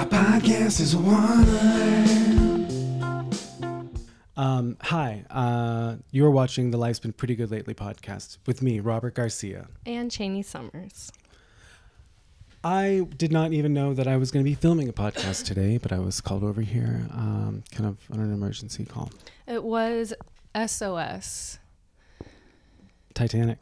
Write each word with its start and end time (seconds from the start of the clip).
Our 0.00 0.06
podcast 0.06 0.80
is 0.80 0.94
a 0.94 0.98
wonderland. 0.98 2.72
Um, 4.34 4.78
hi, 4.80 5.26
uh, 5.28 5.96
you're 6.10 6.30
watching 6.30 6.70
the 6.70 6.78
Life's 6.78 7.00
Been 7.00 7.12
Pretty 7.12 7.34
Good 7.34 7.50
Lately 7.50 7.74
podcast 7.74 8.38
with 8.46 8.62
me, 8.62 8.80
Robert 8.80 9.14
Garcia. 9.14 9.68
And 9.84 10.10
Chaney 10.10 10.40
Summers. 10.40 11.12
I 12.64 13.08
did 13.18 13.30
not 13.30 13.52
even 13.52 13.74
know 13.74 13.92
that 13.92 14.08
I 14.08 14.16
was 14.16 14.30
going 14.30 14.42
to 14.42 14.50
be 14.50 14.54
filming 14.54 14.88
a 14.88 14.92
podcast 14.94 15.44
today, 15.44 15.76
but 15.76 15.92
I 15.92 15.98
was 15.98 16.22
called 16.22 16.44
over 16.44 16.62
here, 16.62 17.06
um, 17.12 17.62
kind 17.70 17.86
of 17.86 17.98
on 18.10 18.20
an 18.20 18.32
emergency 18.32 18.86
call. 18.86 19.12
It 19.46 19.62
was 19.62 20.14
SOS, 20.56 21.58
Titanic. 23.12 23.58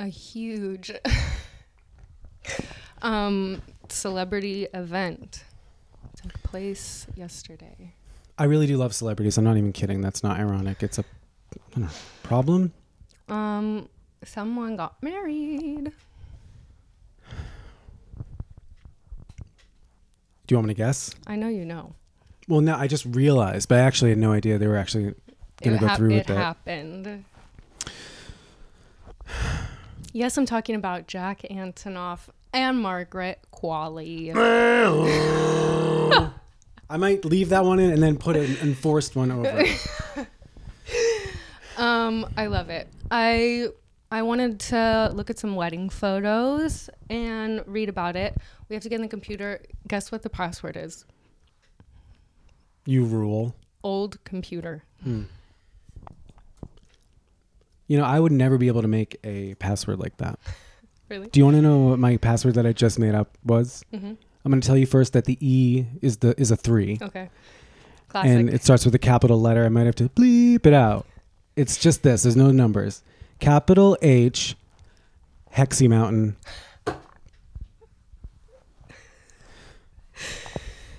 a 0.00 0.06
huge 0.06 0.90
um, 3.02 3.60
celebrity 3.92 4.66
event 4.74 5.44
took 6.20 6.42
place 6.42 7.06
yesterday. 7.14 7.94
I 8.36 8.44
really 8.44 8.66
do 8.66 8.76
love 8.76 8.94
celebrities. 8.94 9.36
I'm 9.38 9.44
not 9.44 9.56
even 9.56 9.72
kidding. 9.72 10.00
That's 10.00 10.22
not 10.22 10.38
ironic. 10.38 10.82
It's 10.82 10.98
a 10.98 11.04
know, 11.76 11.88
problem. 12.22 12.72
Um, 13.28 13.88
someone 14.24 14.76
got 14.76 15.02
married. 15.02 15.92
Do 20.46 20.54
you 20.54 20.56
want 20.56 20.68
me 20.68 20.74
to 20.74 20.78
guess? 20.78 21.14
I 21.26 21.36
know 21.36 21.48
you 21.48 21.64
know. 21.64 21.94
Well, 22.48 22.62
no, 22.62 22.74
I 22.74 22.86
just 22.86 23.04
realized, 23.04 23.68
but 23.68 23.78
I 23.78 23.82
actually 23.82 24.10
had 24.10 24.18
no 24.18 24.32
idea 24.32 24.56
they 24.56 24.66
were 24.66 24.76
actually 24.76 25.14
going 25.62 25.76
to 25.76 25.80
go 25.80 25.88
hap- 25.88 25.98
through 25.98 26.12
it 26.12 26.16
with 26.18 26.26
that. 26.28 26.36
happened. 26.36 27.24
Yes, 30.12 30.36
I'm 30.38 30.46
talking 30.46 30.74
about 30.74 31.06
Jack 31.06 31.42
Antonoff 31.50 32.28
and 32.52 32.80
Margaret 32.80 33.38
Qualley. 33.52 34.32
I 36.90 36.96
might 36.96 37.24
leave 37.24 37.50
that 37.50 37.64
one 37.64 37.78
in 37.78 37.90
and 37.90 38.02
then 38.02 38.16
put 38.16 38.36
an 38.36 38.56
enforced 38.62 39.14
one 39.16 39.30
over. 39.30 39.64
Um, 41.76 42.26
I 42.36 42.46
love 42.46 42.70
it. 42.70 42.88
I 43.08 43.68
I 44.10 44.22
wanted 44.22 44.58
to 44.60 45.12
look 45.14 45.30
at 45.30 45.38
some 45.38 45.54
wedding 45.54 45.88
photos 45.90 46.90
and 47.08 47.62
read 47.66 47.88
about 47.88 48.16
it. 48.16 48.36
We 48.68 48.74
have 48.74 48.82
to 48.82 48.88
get 48.88 48.96
in 48.96 49.02
the 49.02 49.08
computer. 49.08 49.60
Guess 49.86 50.10
what 50.10 50.22
the 50.24 50.28
password 50.28 50.76
is? 50.76 51.04
you 52.84 53.04
rule. 53.04 53.54
Old 53.84 54.18
computer. 54.24 54.82
You 57.88 57.98
know, 57.98 58.04
I 58.04 58.20
would 58.20 58.32
never 58.32 58.56
be 58.58 58.68
able 58.68 58.82
to 58.82 58.88
make 58.88 59.16
a 59.24 59.54
password 59.56 59.98
like 59.98 60.16
that. 60.18 60.38
Really? 61.10 61.28
Do 61.28 61.40
you 61.40 61.44
want 61.46 61.56
to 61.56 61.62
know 61.62 61.78
what 61.78 61.98
my 61.98 62.18
password 62.18 62.52
that 62.56 62.66
I 62.66 62.74
just 62.74 62.98
made 62.98 63.14
up 63.14 63.38
was? 63.42 63.82
Mm-hmm. 63.94 64.12
I'm 64.44 64.50
going 64.52 64.60
to 64.60 64.66
tell 64.66 64.76
you 64.76 64.84
first 64.84 65.14
that 65.14 65.24
the 65.24 65.38
E 65.40 65.86
is 66.02 66.18
the 66.18 66.38
is 66.38 66.50
a 66.50 66.56
three, 66.56 66.98
Okay. 67.00 67.30
Classic. 68.08 68.30
and 68.30 68.50
it 68.50 68.62
starts 68.62 68.84
with 68.84 68.94
a 68.94 68.98
capital 68.98 69.40
letter. 69.40 69.64
I 69.64 69.70
might 69.70 69.86
have 69.86 69.94
to 69.94 70.10
bleep 70.10 70.66
it 70.66 70.74
out. 70.74 71.06
It's 71.56 71.78
just 71.78 72.02
this. 72.02 72.24
There's 72.24 72.36
no 72.36 72.50
numbers. 72.50 73.02
Capital 73.40 73.96
H, 74.02 74.54
Hexy 75.56 75.88
Mountain. 75.88 76.36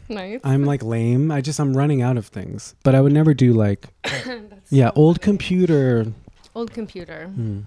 nice. 0.10 0.40
I'm 0.44 0.66
like 0.66 0.84
lame. 0.84 1.32
I 1.32 1.42
just 1.42 1.60
I'm 1.60 1.76
running 1.78 2.02
out 2.02 2.18
of 2.18 2.26
things. 2.28 2.74
But 2.84 2.96
I 2.96 3.02
would 3.02 3.14
never 3.14 3.34
do 3.34 3.54
like 3.54 3.86
yeah, 4.72 4.92
old 4.96 5.22
computer. 5.22 6.08
Old 6.56 6.72
computer. 6.72 7.28
Hmm. 7.28 7.62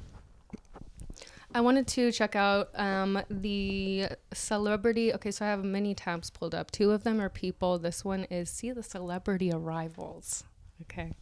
I 1.55 1.61
wanted 1.61 1.87
to 1.89 2.11
check 2.13 2.35
out 2.35 2.71
um, 2.75 3.23
the 3.29 4.07
celebrity. 4.33 5.13
Okay, 5.13 5.31
so 5.31 5.45
I 5.45 5.49
have 5.49 5.63
many 5.65 5.95
tabs 5.95 6.31
pulled 6.31 6.55
up. 6.55 6.71
Two 6.71 6.93
of 6.93 7.05
them 7.05 7.21
are 7.21 7.29
people. 7.29 7.79
This 7.79 8.05
one 8.05 8.25
is 8.25 8.49
see 8.49 8.73
the 8.73 8.83
celebrity 8.83 9.53
arrivals. 9.53 10.45
Okay. 10.83 11.13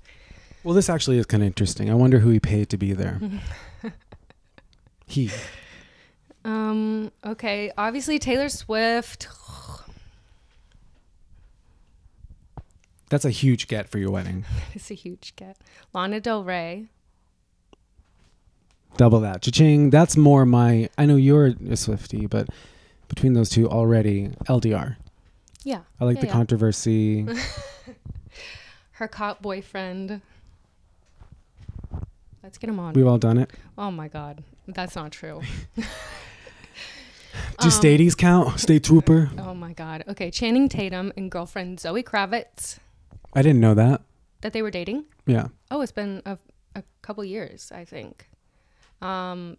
Well, 0.63 0.75
this 0.75 0.89
actually 0.89 1.19
is 1.19 1.27
kind 1.27 1.43
of 1.43 1.49
interesting. 1.49 1.91
I 1.91 1.95
wonder 1.95 2.21
who 2.21 2.31
he 2.31 2.39
paid 2.39 2.69
to 2.71 2.77
be 2.77 2.93
there. 2.93 3.21
he. 5.07 5.31
Um. 6.45 7.11
Okay. 7.27 7.73
Obviously 7.77 8.19
Taylor 8.19 8.49
Swift. 8.49 9.27
That's 13.09 13.25
a 13.25 13.31
huge 13.31 13.67
get 13.67 13.89
for 13.89 13.99
your 13.99 14.11
wedding. 14.11 14.45
It's 14.75 14.91
a 14.91 14.95
huge 14.95 15.35
get. 15.35 15.57
Lana 15.93 16.21
Del 16.21 16.45
Rey. 16.45 16.87
Double 18.97 19.21
that. 19.21 19.43
Cha-ching. 19.43 19.91
That's 19.91 20.17
more 20.17 20.45
my. 20.45 20.89
I 20.99 21.07
know 21.07 21.17
you're 21.17 21.55
a 21.71 21.77
Swifty, 21.77 22.27
but 22.27 22.49
between 23.09 23.33
those 23.33 23.49
two 23.49 23.69
already, 23.69 24.29
LDR. 24.49 24.97
Yeah. 25.65 25.81
I 26.01 26.05
like 26.05 26.17
Yeah, 26.17 26.21
the 26.23 26.27
yeah. 26.29 26.33
controversy. 26.33 27.27
Her 28.93 29.09
cop 29.09 29.41
boyfriend. 29.43 30.21
Let's 32.43 32.59
get 32.59 32.71
him 32.71 32.79
on. 32.81 32.95
We've 32.95 33.07
all 33.07 33.19
done 33.19 33.39
it. 33.39 33.51
oh 33.77 33.91
my 33.91 34.09
God, 34.09 34.43
that's 34.67 34.97
not 34.97 35.13
true. 35.13 35.43
Do 35.77 37.67
Um, 37.67 37.71
stadies 37.71 38.15
count? 38.15 38.59
State 38.59 38.85
trooper. 38.85 39.31
Oh 39.39 39.55
my 39.55 39.73
God. 39.75 40.05
Okay, 40.09 40.31
Channing 40.31 40.69
Tatum 40.69 41.13
and 41.17 41.31
girlfriend 41.31 41.79
Zoe 41.79 42.03
Kravitz 42.03 42.79
I 43.35 43.43
didn't 43.43 43.61
know 43.61 43.75
that. 43.75 44.01
that 44.41 44.53
they 44.53 44.63
were 44.63 44.71
dating. 44.71 45.05
Yeah. 45.27 45.49
Oh, 45.71 45.81
it's 45.83 45.93
been 45.93 46.23
a, 46.27 46.39
a 46.75 46.83
couple 47.03 47.23
years, 47.25 47.71
I 47.73 47.85
think. 47.85 48.29
Um, 49.03 49.57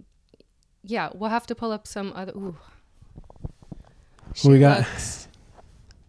yeah, 0.84 1.10
we'll 1.14 1.30
have 1.30 1.48
to 1.48 1.56
pull 1.56 1.72
up 1.72 1.88
some 1.88 2.14
other. 2.16 2.32
Ooh. 2.36 2.58
She 4.34 4.50
we 4.50 4.60
got? 4.60 4.80
Looks, 4.80 5.28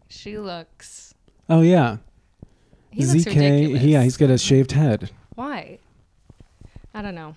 she 0.09 0.39
looks. 0.39 1.15
Oh 1.49 1.61
yeah. 1.63 1.99
He 2.91 3.05
looks 3.05 3.25
ZK. 3.25 3.35
ridiculous. 3.35 3.83
Yeah, 3.83 4.03
he's 4.03 4.17
got 4.17 4.31
a 4.31 4.39
shaved 4.39 4.73
head. 4.73 5.11
Why? 5.35 5.79
I 6.95 7.03
don't 7.03 7.15
know. 7.15 7.35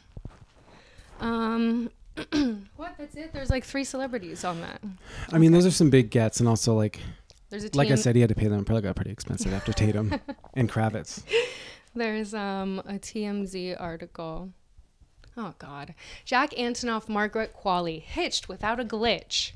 Um, 1.19 1.89
what? 2.75 2.95
That's 2.97 3.15
it. 3.15 3.31
There's 3.33 3.49
like 3.49 3.63
three 3.63 3.83
celebrities 3.83 4.43
on 4.43 4.61
that. 4.61 4.81
I 5.31 5.37
mean, 5.37 5.51
those 5.51 5.65
are 5.65 5.71
some 5.71 5.89
big 5.89 6.09
gets, 6.09 6.39
and 6.39 6.49
also 6.49 6.75
like, 6.75 6.99
There's 7.49 7.63
a 7.63 7.69
like 7.73 7.89
I 7.89 7.95
said, 7.95 8.15
he 8.15 8.21
had 8.21 8.29
to 8.29 8.35
pay 8.35 8.47
them. 8.47 8.65
Probably 8.65 8.81
got 8.81 8.95
pretty 8.95 9.11
expensive 9.11 9.53
after 9.53 9.71
Tatum 9.71 10.19
and 10.53 10.69
Kravitz. 10.69 11.23
There's 11.93 12.33
um 12.33 12.81
a 12.85 12.93
TMZ 12.93 13.79
article. 13.79 14.49
Oh 15.37 15.53
God, 15.59 15.93
Jack 16.23 16.51
Antonoff, 16.51 17.09
Margaret 17.09 17.53
Qualley, 17.55 18.01
hitched 18.01 18.47
without 18.47 18.79
a 18.79 18.85
glitch. 18.85 19.51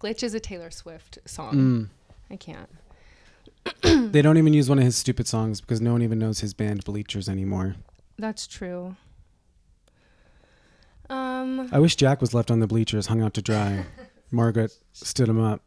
Glitch 0.00 0.22
is 0.22 0.34
a 0.34 0.40
Taylor 0.40 0.70
Swift 0.70 1.18
song. 1.24 1.54
Mm. 1.54 1.88
I 2.30 2.36
can't. 2.36 2.70
They 4.12 4.22
don't 4.22 4.36
even 4.38 4.52
use 4.52 4.68
one 4.68 4.78
of 4.78 4.84
his 4.84 4.96
stupid 4.96 5.26
songs 5.26 5.60
because 5.60 5.80
no 5.80 5.92
one 5.92 6.02
even 6.02 6.18
knows 6.18 6.40
his 6.40 6.52
band 6.54 6.84
Bleachers 6.84 7.28
anymore. 7.28 7.76
That's 8.18 8.46
true. 8.46 8.96
Um, 11.10 11.68
I 11.72 11.78
wish 11.78 11.96
Jack 11.96 12.20
was 12.20 12.32
left 12.34 12.50
on 12.50 12.60
the 12.60 12.66
bleachers, 12.66 13.06
hung 13.06 13.22
out 13.22 13.34
to 13.34 13.42
dry. 13.42 13.84
Margaret 14.30 14.76
stood 14.92 15.28
him 15.28 15.40
up, 15.40 15.60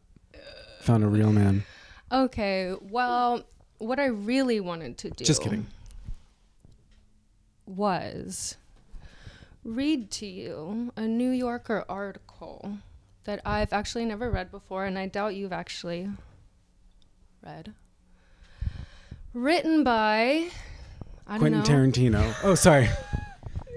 found 0.80 1.04
a 1.04 1.08
real 1.08 1.32
man. 1.32 1.64
okay. 2.10 2.74
Well, 2.80 3.44
what 3.78 3.98
I 4.00 4.06
really 4.06 4.60
wanted 4.60 4.98
to 4.98 5.10
do. 5.10 5.24
Just 5.24 5.42
kidding. 5.42 5.66
Was 7.66 8.56
read 9.64 10.10
to 10.12 10.26
you 10.26 10.92
a 10.96 11.02
New 11.02 11.30
Yorker 11.30 11.84
article 11.88 12.78
that 13.24 13.40
I've 13.44 13.72
actually 13.72 14.04
never 14.04 14.30
read 14.30 14.50
before, 14.50 14.84
and 14.84 14.98
I 14.98 15.06
doubt 15.06 15.34
you've 15.34 15.52
actually 15.52 16.08
read. 17.44 17.74
Written 19.34 19.84
by 19.84 20.48
I 21.26 21.38
don't 21.38 21.40
Quentin 21.40 21.58
know 21.60 21.64
Tarantino. 21.64 22.34
Oh, 22.42 22.54
sorry. 22.54 22.88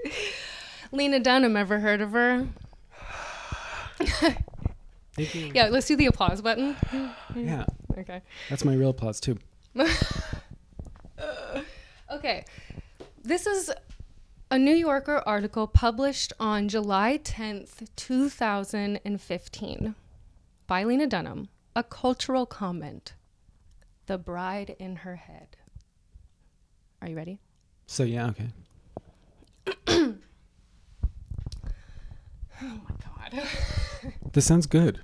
Lena 0.92 1.20
Dunham. 1.20 1.56
Ever 1.56 1.80
heard 1.80 2.00
of 2.00 2.12
her? 2.12 2.46
Thank 5.14 5.34
you. 5.34 5.52
Yeah, 5.54 5.68
let's 5.68 5.86
do 5.86 5.94
the 5.96 6.06
applause 6.06 6.40
button. 6.40 6.74
Yeah, 7.36 7.66
Okay. 7.98 8.22
that's 8.48 8.64
my 8.64 8.74
real 8.74 8.90
applause 8.90 9.20
too. 9.20 9.38
Okay. 12.10 12.44
This 13.24 13.46
is 13.46 13.70
a 14.52 14.58
New 14.58 14.74
Yorker 14.74 15.22
article 15.24 15.66
published 15.66 16.34
on 16.38 16.68
July 16.68 17.18
10th, 17.24 17.88
2015 17.96 19.94
by 20.66 20.84
Lena 20.84 21.06
Dunham. 21.06 21.48
A 21.74 21.82
cultural 21.82 22.44
comment. 22.44 23.14
The 24.04 24.18
bride 24.18 24.76
in 24.78 24.96
her 24.96 25.16
head. 25.16 25.56
Are 27.00 27.08
you 27.08 27.16
ready? 27.16 27.38
So 27.86 28.02
yeah, 28.02 28.28
okay. 28.28 28.48
Oh 32.64 32.78
my 32.88 32.94
God. 33.32 33.48
This 34.34 34.44
sounds 34.44 34.66
good. 34.66 35.00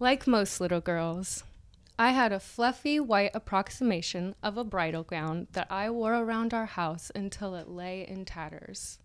Like 0.00 0.26
most 0.26 0.60
little 0.60 0.80
girls, 0.80 1.44
I 1.98 2.10
had 2.10 2.30
a 2.32 2.40
fluffy 2.40 3.00
white 3.00 3.30
approximation 3.34 4.34
of 4.42 4.56
a 4.58 4.64
bridal 4.64 5.02
gown 5.02 5.46
that 5.52 5.66
I 5.70 5.88
wore 5.90 6.14
around 6.14 6.52
our 6.52 6.66
house 6.66 7.10
until 7.14 7.54
it 7.54 7.68
lay 7.68 8.06
in 8.06 8.24
tatters. 8.26 8.98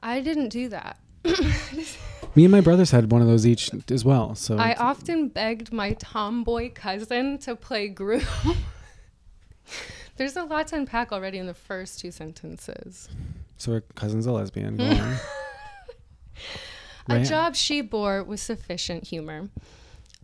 I 0.00 0.20
didn't 0.20 0.48
do 0.50 0.68
that. 0.68 0.98
Me 2.34 2.44
and 2.44 2.50
my 2.52 2.60
brothers 2.60 2.90
had 2.92 3.10
one 3.12 3.20
of 3.20 3.28
those 3.28 3.46
each 3.46 3.70
as 3.90 4.04
well. 4.04 4.34
So 4.34 4.56
I 4.58 4.74
often 4.74 5.28
begged 5.28 5.72
my 5.72 5.92
tomboy 5.94 6.72
cousin 6.72 7.38
to 7.38 7.54
play 7.56 7.88
groom. 7.88 8.22
There's 10.16 10.36
a 10.36 10.44
lot 10.44 10.68
to 10.68 10.76
unpack 10.76 11.12
already 11.12 11.38
in 11.38 11.46
the 11.46 11.54
first 11.54 12.00
two 12.00 12.10
sentences. 12.10 13.08
so 13.56 13.72
her 13.72 13.80
cousin's 13.94 14.26
a 14.26 14.32
lesbian. 14.32 14.76
Go 14.78 14.84
on. 14.84 15.16
A 17.08 17.14
Right. 17.16 17.26
job 17.26 17.56
she 17.56 17.80
bore 17.80 18.22
with 18.22 18.38
sufficient 18.40 19.08
humor. 19.08 19.48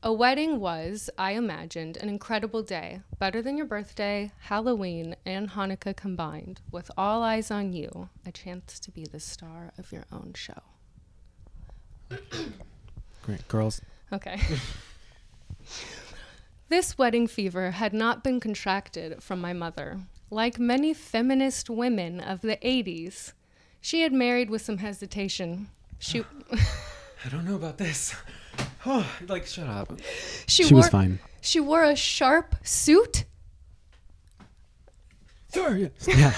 A 0.01 0.13
wedding 0.13 0.61
was, 0.61 1.11
I 1.19 1.33
imagined, 1.33 1.97
an 1.97 2.09
incredible 2.09 2.63
day, 2.63 3.01
better 3.19 3.43
than 3.43 3.57
your 3.57 3.67
birthday, 3.67 4.31
Halloween, 4.43 5.17
and 5.27 5.51
Hanukkah 5.51 5.97
combined, 5.97 6.61
with 6.71 6.89
all 6.97 7.25
eyes 7.25 7.51
on 7.51 7.73
you, 7.73 8.09
a 8.25 8.31
chance 8.31 8.79
to 8.79 8.93
be 8.93 9.07
the 9.07 9.19
star 9.19 9.73
of 9.77 9.91
your 9.91 10.05
own 10.13 10.35
show. 10.37 10.63
Great 13.23 13.49
girls. 13.49 13.81
Okay. 14.13 14.41
this 16.69 16.97
wedding 16.97 17.27
fever 17.27 17.73
had 17.73 17.93
not 17.93 18.23
been 18.23 18.39
contracted 18.39 19.21
from 19.21 19.41
my 19.41 19.53
mother. 19.53 19.99
Like 20.31 20.61
many 20.61 20.95
feminist 20.95 21.69
women 21.69 22.21
of 22.21 22.43
the 22.43 22.57
80s, 22.59 23.33
she 23.81 24.03
had 24.03 24.13
married 24.13 24.49
with 24.49 24.63
some 24.63 24.79
hesitation. 24.79 25.71
She 25.99 26.25
I 26.53 27.29
don't 27.31 27.45
know 27.45 27.57
about 27.57 27.79
this. 27.79 28.15
Oh, 28.87 29.07
like 29.29 29.47
shut 29.47 29.67
up. 29.69 29.93
she, 30.47 30.65
She 30.65 30.75
wore 30.75 30.79
was 30.83 30.89
fine. 30.89 31.19
she 31.41 31.61
wore 31.61 31.85
a 31.85 31.97
sharp 31.97 32.55
suit. 32.63 33.25
Sir, 35.53 35.77
yes. 35.77 35.91
yeah. 36.19 36.35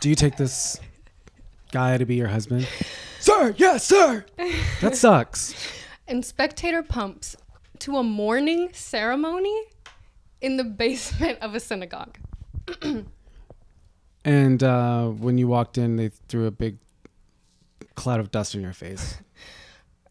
Do 0.00 0.08
you 0.08 0.14
take 0.16 0.36
this 0.36 0.78
guy 1.72 1.96
to 1.98 2.04
be 2.04 2.16
your 2.16 2.28
husband? 2.28 2.66
Sir, 3.20 3.54
yes, 3.56 3.86
sir. 3.86 4.24
That 4.80 4.96
sucks. 4.96 5.54
and 6.08 6.24
spectator 6.24 6.82
pumps 6.82 7.36
to 7.80 7.96
a 7.96 8.02
mourning 8.02 8.70
ceremony 8.72 9.56
in 10.40 10.56
the 10.56 10.64
basement 10.64 11.38
of 11.40 11.54
a 11.54 11.60
synagogue. 11.60 12.18
And 14.24 14.62
uh, 14.62 15.08
when 15.08 15.38
you 15.38 15.48
walked 15.48 15.78
in, 15.78 15.96
they 15.96 16.08
threw 16.28 16.46
a 16.46 16.50
big 16.50 16.78
cloud 17.94 18.20
of 18.20 18.30
dust 18.30 18.54
in 18.54 18.62
your 18.62 18.72
face. 18.72 19.18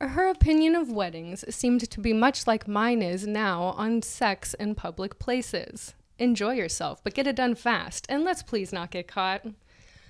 Her 0.01 0.27
opinion 0.29 0.75
of 0.75 0.91
weddings 0.91 1.45
seemed 1.53 1.89
to 1.89 1.99
be 1.99 2.13
much 2.13 2.45
like 2.47 2.67
mine 2.67 3.01
is 3.01 3.25
now 3.25 3.63
on 3.77 4.01
sex 4.01 4.53
in 4.55 4.75
public 4.75 5.17
places. 5.19 5.93
Enjoy 6.19 6.53
yourself, 6.53 7.03
but 7.03 7.13
get 7.13 7.25
it 7.27 7.35
done 7.35 7.55
fast, 7.55 8.05
and 8.09 8.23
let's 8.23 8.43
please 8.43 8.73
not 8.73 8.91
get 8.91 9.07
caught. 9.07 9.45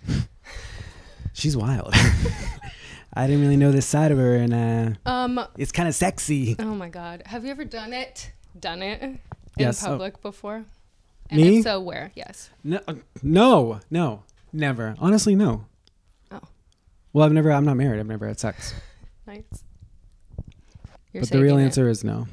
She's 1.34 1.56
wild. 1.56 1.94
I 3.14 3.28
didn't 3.28 3.42
really 3.42 3.58
know 3.58 3.72
this 3.72 3.86
side 3.86 4.12
of 4.12 4.18
her, 4.18 4.36
and 4.36 4.54
uh, 5.06 5.10
Um, 5.10 5.40
it's 5.58 5.72
kind 5.72 5.88
of 5.88 5.96
sexy. 5.96 6.56
oh 6.60 6.74
my 6.76 6.90
god, 6.90 7.24
have 7.28 7.46
you 7.46 7.52
ever 7.52 7.66
done 7.66 7.94
it? 7.94 8.32
Done 8.60 8.82
it 8.82 9.02
in 9.02 9.20
Yes, 9.58 9.84
oh. 9.84 9.90
public 9.90 10.22
before? 10.22 10.66
And 11.30 11.42
Me? 11.42 11.58
if 11.60 11.64
so, 11.64 11.80
where? 11.80 12.12
Yes. 12.16 12.50
No, 12.64 12.80
uh, 12.88 12.96
no, 13.22 13.80
no, 13.92 14.24
never. 14.52 14.96
Honestly, 15.00 15.36
no. 15.36 15.66
Oh. 16.32 16.42
Well, 17.14 17.26
I've 17.26 17.32
never. 17.32 17.52
I'm 17.52 17.66
not 17.66 17.78
married. 17.78 18.00
I've 18.00 18.08
never 18.08 18.28
had 18.28 18.40
sex. 18.40 18.74
Nice. 19.26 19.64
You're 21.14 21.22
but 21.22 21.30
the 21.30 21.42
real 21.42 21.58
it. 21.58 21.64
answer 21.64 21.88
is 21.88 22.04
no. 22.04 22.28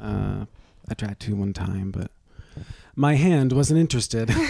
Uh, 0.00 0.46
I 0.88 0.94
tried 0.94 1.20
to 1.20 1.36
one 1.36 1.52
time, 1.52 1.90
but 1.90 2.10
my 2.96 3.14
hand 3.14 3.52
wasn't 3.52 3.78
interested. 3.80 4.30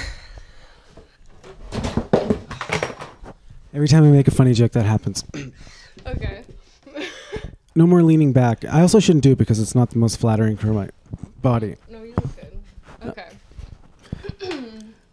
Every 3.75 3.89
time 3.89 4.05
I 4.05 4.11
make 4.11 4.29
a 4.29 4.31
funny 4.31 4.55
joke, 4.55 4.73
that 4.73 4.87
happens. 4.87 5.25
Okay. 6.07 6.43
No 7.75 7.87
more 7.87 8.03
leaning 8.03 8.33
back. 8.33 8.65
I 8.65 8.81
also 8.81 8.99
shouldn't 8.99 9.23
do 9.23 9.33
it 9.33 9.39
because 9.39 9.61
it's 9.61 9.75
not 9.75 9.91
the 9.91 9.99
most 9.99 10.19
flattering 10.19 10.57
for 10.57 10.69
my 10.69 10.89
body. 11.43 11.77
No, 11.89 12.03
you 12.03 12.15
look 12.15 12.35
good. 12.37 12.59
Okay. 13.11 13.29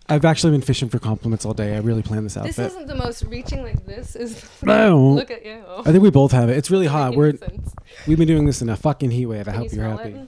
I've 0.07 0.25
actually 0.25 0.51
been 0.51 0.61
fishing 0.61 0.89
for 0.89 0.99
compliments 0.99 1.45
all 1.45 1.53
day. 1.53 1.75
I 1.75 1.79
really 1.79 2.03
planned 2.03 2.25
this 2.25 2.37
outfit. 2.37 2.55
This 2.55 2.73
isn't 2.73 2.87
the 2.87 2.95
most 2.95 3.23
reaching 3.23 3.63
like 3.63 3.85
this 3.85 4.15
is 4.15 4.45
No. 4.63 5.09
look 5.09 5.31
at 5.31 5.43
you. 5.45 5.63
I 5.79 5.91
think 5.91 6.03
we 6.03 6.11
both 6.11 6.31
have 6.31 6.49
it. 6.49 6.57
It's 6.57 6.69
really 6.69 6.85
hot. 6.87 7.15
We're 7.15 7.35
sense. 7.37 7.73
we've 8.07 8.17
been 8.17 8.27
doing 8.27 8.45
this 8.45 8.61
in 8.61 8.69
a 8.69 8.75
fucking 8.75 9.11
heat 9.11 9.25
wave. 9.25 9.47
I 9.47 9.51
Can 9.51 9.61
hope 9.61 9.71
you 9.71 9.77
you're 9.79 9.89
happy. 9.89 10.27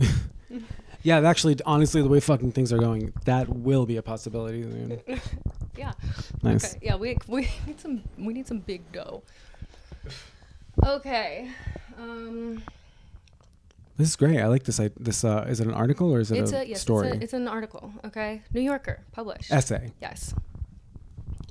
Yeah, 1.04 1.28
actually, 1.28 1.56
honestly, 1.66 2.00
the 2.00 2.08
way 2.08 2.20
fucking 2.20 2.52
things 2.52 2.72
are 2.72 2.78
going, 2.78 3.12
that 3.24 3.48
will 3.48 3.86
be 3.86 3.96
a 3.96 4.02
possibility. 4.02 4.62
soon. 4.62 5.00
Yeah. 5.76 5.92
Nice. 6.42 6.76
Okay. 6.76 6.84
Yeah, 6.86 6.96
we 6.96 7.16
we 7.26 7.48
need 7.66 7.80
some 7.80 8.02
we 8.18 8.34
need 8.34 8.46
some 8.46 8.58
big 8.58 8.92
dough. 8.92 9.22
Okay. 10.84 11.50
Um 11.98 12.62
This 13.96 14.08
is 14.08 14.16
great. 14.16 14.40
I 14.40 14.46
like 14.46 14.64
this. 14.64 14.80
I, 14.80 14.90
this 14.98 15.24
uh, 15.24 15.46
is 15.48 15.60
it 15.60 15.66
an 15.66 15.74
article 15.74 16.10
or 16.10 16.20
is 16.20 16.30
it 16.30 16.38
it's 16.38 16.52
a, 16.52 16.58
a 16.58 16.64
yes, 16.64 16.80
story? 16.80 17.08
It's, 17.08 17.16
a, 17.16 17.22
it's 17.22 17.32
an 17.34 17.48
article, 17.48 17.92
okay? 18.04 18.42
New 18.52 18.62
Yorker, 18.62 19.04
published. 19.12 19.52
Essay. 19.52 19.92
Yes. 20.00 20.34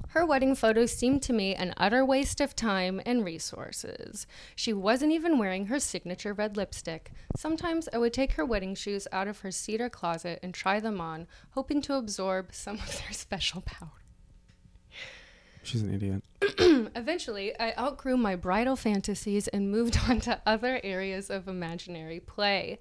Her 0.09 0.25
wedding 0.25 0.55
photos 0.55 0.91
seemed 0.91 1.21
to 1.23 1.33
me 1.33 1.55
an 1.55 1.73
utter 1.77 2.03
waste 2.03 2.41
of 2.41 2.53
time 2.53 2.99
and 3.05 3.23
resources. 3.23 4.27
She 4.57 4.73
wasn't 4.73 5.13
even 5.13 5.37
wearing 5.37 5.67
her 5.67 5.79
signature 5.79 6.33
red 6.33 6.57
lipstick. 6.57 7.13
Sometimes 7.37 7.87
I 7.93 7.97
would 7.97 8.11
take 8.11 8.33
her 8.33 8.43
wedding 8.43 8.75
shoes 8.75 9.07
out 9.13 9.29
of 9.29 9.39
her 9.39 9.51
cedar 9.51 9.89
closet 9.89 10.39
and 10.43 10.53
try 10.53 10.81
them 10.81 10.99
on, 10.99 11.27
hoping 11.51 11.81
to 11.83 11.95
absorb 11.95 12.53
some 12.53 12.75
of 12.75 12.99
their 12.99 13.11
special 13.13 13.61
power. 13.61 14.00
She's 15.63 15.81
an 15.81 15.93
idiot. 15.93 16.23
Eventually, 16.95 17.57
I 17.59 17.73
outgrew 17.77 18.17
my 18.17 18.35
bridal 18.35 18.75
fantasies 18.75 19.47
and 19.47 19.71
moved 19.71 19.99
on 20.09 20.19
to 20.21 20.41
other 20.45 20.79
areas 20.83 21.29
of 21.29 21.47
imaginary 21.47 22.19
play. 22.19 22.79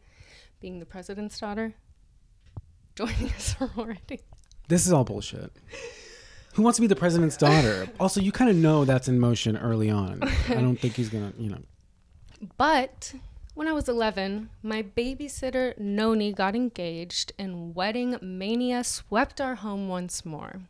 Being 0.61 0.79
the 0.79 0.87
president's 0.87 1.39
daughter, 1.39 1.75
joining 2.95 3.29
a 3.29 3.39
sorority. 3.41 4.21
This 4.69 4.87
is 4.87 4.93
all 4.93 5.05
bullshit. 5.05 5.53
Who 6.55 6.63
wants 6.63 6.77
to 6.77 6.81
be 6.83 6.87
the 6.87 6.97
president's 6.97 7.37
daughter? 7.39 7.89
Also, 7.99 8.21
you 8.21 8.33
kind 8.33 8.51
of 8.51 8.57
know 8.57 8.85
that's 8.85 9.09
in 9.09 9.19
motion 9.19 9.57
early 9.57 9.91
on. 9.91 10.23
I 10.49 10.55
don't 10.55 10.77
think 10.77 10.95
he's 10.95 11.09
gonna, 11.09 11.33
you 11.39 11.51
know. 11.51 11.63
But 12.57 13.15
when 13.55 13.69
I 13.69 13.73
was 13.73 13.89
11, 13.89 14.51
my 14.63 14.83
babysitter 14.83 15.79
Noni 15.79 16.33
got 16.33 16.55
engaged, 16.55 17.33
and 17.39 17.75
wedding 17.75 18.17
mania 18.21 18.85
swept 18.85 19.41
our 19.41 19.57
home 19.57 19.89
once 19.89 20.25
more. 20.25 20.61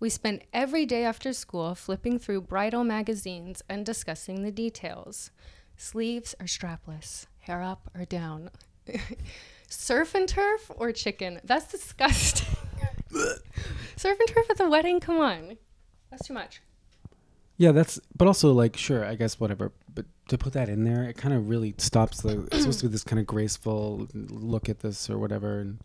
We 0.00 0.08
spent 0.08 0.44
every 0.54 0.86
day 0.86 1.04
after 1.04 1.34
school 1.34 1.74
flipping 1.74 2.18
through 2.18 2.40
bridal 2.42 2.84
magazines 2.84 3.62
and 3.68 3.84
discussing 3.84 4.42
the 4.42 4.50
details. 4.50 5.30
Sleeves 5.76 6.34
or 6.40 6.46
strapless, 6.46 7.26
hair 7.40 7.60
up 7.60 7.90
or 7.94 8.06
down, 8.06 8.48
surf 9.68 10.14
and 10.14 10.26
turf 10.26 10.70
or 10.74 10.90
chicken. 10.92 11.38
That's 11.44 11.70
disgusting. 11.70 12.56
surf 13.96 14.18
and 14.18 14.28
turf 14.28 14.48
at 14.48 14.56
the 14.56 14.70
wedding? 14.70 15.00
Come 15.00 15.20
on. 15.20 15.58
That's 16.10 16.26
too 16.26 16.34
much. 16.34 16.62
Yeah, 17.58 17.72
that's. 17.72 18.00
But 18.16 18.26
also, 18.26 18.52
like, 18.52 18.78
sure, 18.78 19.04
I 19.04 19.16
guess 19.16 19.38
whatever. 19.38 19.70
But 19.94 20.06
to 20.28 20.38
put 20.38 20.54
that 20.54 20.70
in 20.70 20.84
there, 20.84 21.04
it 21.04 21.18
kind 21.18 21.34
of 21.34 21.50
really 21.50 21.74
stops 21.76 22.22
the. 22.22 22.44
It's 22.44 22.60
supposed 22.60 22.80
to 22.80 22.86
be 22.86 22.92
this 22.92 23.04
kind 23.04 23.20
of 23.20 23.26
graceful 23.26 24.08
look 24.14 24.70
at 24.70 24.80
this 24.80 25.10
or 25.10 25.18
whatever. 25.18 25.60
And 25.60 25.78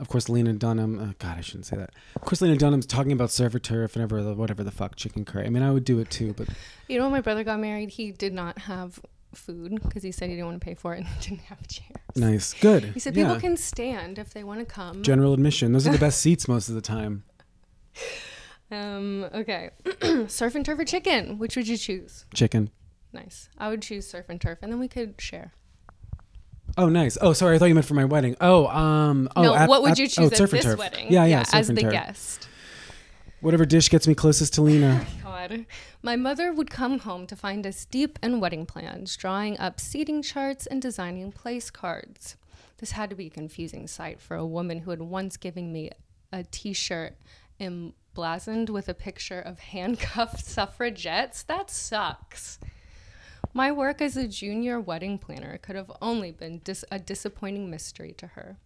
of 0.00 0.08
course, 0.08 0.28
Lena 0.28 0.52
Dunham. 0.54 0.98
Oh 0.98 1.14
God, 1.18 1.38
I 1.38 1.40
shouldn't 1.42 1.66
say 1.66 1.76
that. 1.76 1.90
Of 2.16 2.22
course, 2.22 2.40
Lena 2.40 2.56
Dunham's 2.56 2.86
talking 2.86 3.12
about 3.12 3.30
surf 3.30 3.54
or 3.54 3.58
turf 3.58 3.94
and 3.94 4.02
whatever 4.02 4.22
the, 4.22 4.34
whatever 4.34 4.64
the 4.64 4.70
fuck 4.70 4.96
chicken 4.96 5.24
curry. 5.24 5.46
I 5.46 5.50
mean, 5.50 5.62
I 5.62 5.70
would 5.70 5.84
do 5.84 5.98
it 6.00 6.10
too, 6.10 6.32
but 6.34 6.48
You 6.88 6.98
know, 6.98 7.04
when 7.04 7.12
my 7.12 7.20
brother 7.20 7.44
got 7.44 7.60
married, 7.60 7.90
he 7.90 8.10
did 8.10 8.32
not 8.32 8.58
have 8.60 8.98
food 9.34 9.78
because 9.82 10.02
he 10.02 10.10
said 10.10 10.28
he 10.28 10.34
didn't 10.34 10.46
want 10.46 10.60
to 10.60 10.64
pay 10.64 10.74
for 10.74 10.94
it 10.94 10.98
and 11.04 11.06
didn't 11.20 11.42
have 11.42 11.66
chairs. 11.68 11.90
nice, 12.16 12.54
good. 12.54 12.84
He 12.84 13.00
said 13.00 13.14
yeah. 13.16 13.24
people 13.26 13.40
can 13.40 13.56
stand 13.56 14.18
if 14.18 14.32
they 14.32 14.42
want 14.42 14.60
to 14.60 14.66
come. 14.66 15.02
General 15.02 15.34
admission. 15.34 15.72
Those 15.72 15.86
are 15.86 15.92
the 15.92 15.98
best 16.06 16.20
seats 16.20 16.48
most 16.48 16.68
of 16.68 16.74
the 16.74 16.80
time. 16.80 17.24
um, 18.70 19.26
okay. 19.34 19.70
surf 20.28 20.54
and 20.54 20.64
turf 20.64 20.78
or 20.78 20.84
chicken? 20.84 21.38
Which 21.38 21.56
would 21.56 21.68
you 21.68 21.76
choose? 21.76 22.24
Chicken. 22.34 22.70
Nice. 23.12 23.48
I 23.58 23.68
would 23.68 23.82
choose 23.82 24.08
surf 24.08 24.26
and 24.28 24.40
turf, 24.40 24.60
and 24.62 24.72
then 24.72 24.78
we 24.80 24.88
could 24.88 25.20
share. 25.20 25.52
Oh, 26.76 26.88
nice. 26.88 27.18
Oh, 27.20 27.32
sorry. 27.32 27.56
I 27.56 27.58
thought 27.58 27.66
you 27.66 27.74
meant 27.74 27.86
for 27.86 27.94
my 27.94 28.04
wedding. 28.04 28.36
Oh, 28.40 28.66
um. 28.68 29.28
Oh, 29.36 29.42
no, 29.42 29.54
at- 29.54 29.68
what 29.68 29.82
would 29.82 29.92
at- 29.92 29.98
you 29.98 30.04
oh, 30.04 30.08
choose 30.08 30.32
at 30.32 30.38
surf 30.38 30.52
and 30.52 30.58
this 30.58 30.64
turf. 30.64 30.78
wedding? 30.78 31.06
Yeah, 31.10 31.24
yeah. 31.24 31.42
surf 31.42 31.54
as 31.54 31.68
the 31.68 31.82
turf. 31.82 31.92
guest. 31.92 32.48
Whatever 33.40 33.64
dish 33.64 33.88
gets 33.88 34.06
me 34.06 34.14
closest 34.14 34.54
to 34.54 34.62
Lena. 34.62 35.06
God. 35.22 35.64
My 36.02 36.16
mother 36.16 36.52
would 36.52 36.70
come 36.70 36.98
home 37.00 37.26
to 37.26 37.36
find 37.36 37.66
us 37.66 37.84
deep 37.86 38.18
in 38.22 38.40
wedding 38.40 38.66
plans, 38.66 39.16
drawing 39.16 39.58
up 39.58 39.80
seating 39.80 40.22
charts 40.22 40.66
and 40.66 40.80
designing 40.82 41.32
place 41.32 41.70
cards. 41.70 42.36
This 42.78 42.92
had 42.92 43.10
to 43.10 43.16
be 43.16 43.26
a 43.26 43.30
confusing 43.30 43.86
sight 43.86 44.20
for 44.20 44.36
a 44.36 44.46
woman 44.46 44.80
who 44.80 44.90
had 44.90 45.00
once 45.02 45.36
given 45.36 45.72
me 45.72 45.90
a 46.32 46.44
t 46.44 46.72
shirt 46.72 47.16
emblazoned 47.58 48.68
with 48.70 48.88
a 48.88 48.94
picture 48.94 49.40
of 49.40 49.58
handcuffed 49.74 50.44
suffragettes. 50.44 51.42
That 51.42 51.70
sucks. 51.70 52.58
My 53.52 53.72
work 53.72 54.00
as 54.00 54.16
a 54.16 54.28
junior 54.28 54.80
wedding 54.80 55.18
planner 55.18 55.58
could 55.58 55.76
have 55.76 55.90
only 56.00 56.30
been 56.30 56.60
dis- 56.62 56.84
a 56.90 56.98
disappointing 56.98 57.68
mystery 57.68 58.14
to 58.18 58.28
her. 58.28 58.56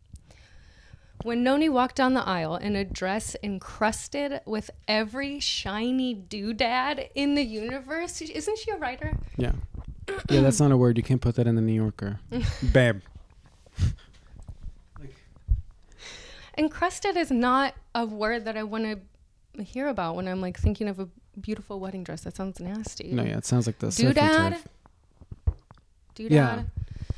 When 1.22 1.42
Noni 1.42 1.70
walked 1.70 1.96
down 1.96 2.12
the 2.12 2.26
aisle 2.26 2.56
in 2.56 2.76
a 2.76 2.84
dress 2.84 3.34
encrusted 3.42 4.40
with 4.44 4.70
every 4.86 5.40
shiny 5.40 6.14
doodad 6.14 7.08
in 7.14 7.34
the 7.34 7.42
universe, 7.44 8.20
isn't 8.20 8.58
she 8.58 8.70
a 8.72 8.76
writer? 8.76 9.16
Yeah. 9.38 9.52
Yeah, 10.28 10.42
that's 10.42 10.60
not 10.60 10.70
a 10.70 10.76
word. 10.76 10.98
You 10.98 11.02
can't 11.02 11.22
put 11.22 11.36
that 11.36 11.46
in 11.46 11.54
the 11.54 11.62
New 11.62 11.72
Yorker. 11.72 12.20
Babe. 12.72 13.00
Encrusted 16.58 17.16
is 17.16 17.30
not 17.30 17.74
a 17.94 18.04
word 18.04 18.44
that 18.44 18.56
I 18.56 18.62
want 18.62 18.84
to 18.84 19.62
hear 19.62 19.88
about 19.88 20.16
when 20.16 20.28
I'm 20.28 20.40
like 20.40 20.58
thinking 20.58 20.88
of 20.88 21.00
a 21.00 21.08
beautiful 21.40 21.80
wedding 21.80 22.04
dress. 22.04 22.22
That 22.22 22.36
sounds 22.36 22.60
nasty. 22.60 23.12
No, 23.12 23.22
yeah, 23.22 23.38
it 23.38 23.46
sounds 23.46 23.66
like 23.66 23.78
the 23.78 23.88
surfing 23.88 24.14
Doodad? 24.14 24.58
Doodad. 26.16 26.30
Yeah. 26.30 26.62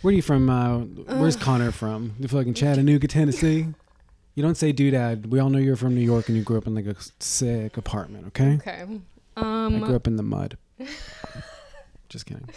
Where 0.03 0.13
are 0.13 0.15
you 0.15 0.23
from? 0.23 0.49
Uh, 0.51 0.79
where's 1.19 1.37
Connor 1.37 1.71
from? 1.73 2.15
You 2.19 2.29
fucking 2.29 2.55
Chattanooga, 2.55 3.09
Tennessee. 3.09 3.67
You 4.35 4.43
don't 4.43 4.57
say 4.57 4.73
doodad. 4.73 5.27
We 5.27 5.39
all 5.39 5.49
know 5.49 5.59
you're 5.59 5.77
from 5.77 5.95
New 5.95 6.03
York 6.03 6.29
and 6.29 6.37
you 6.37 6.43
grew 6.45 6.59
up 6.59 6.67
in 6.67 6.75
like 6.75 6.87
a 6.87 6.97
sick 7.21 7.77
apartment. 7.77 8.27
Okay. 8.29 8.55
Okay. 8.57 8.85
I 9.37 9.41
Um, 9.67 9.81
grew 9.81 9.97
up 9.97 10.07
in 10.07 10.17
the 10.17 10.23
mud. 10.23 10.59
Just 12.09 12.27
kidding. 12.27 12.49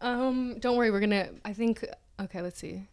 Um, 0.00 0.58
don't 0.58 0.76
worry, 0.76 0.90
we're 0.90 1.00
gonna. 1.00 1.28
I 1.44 1.52
think. 1.52 1.84
Okay, 2.20 2.40
let's 2.42 2.58
see. 2.58 2.88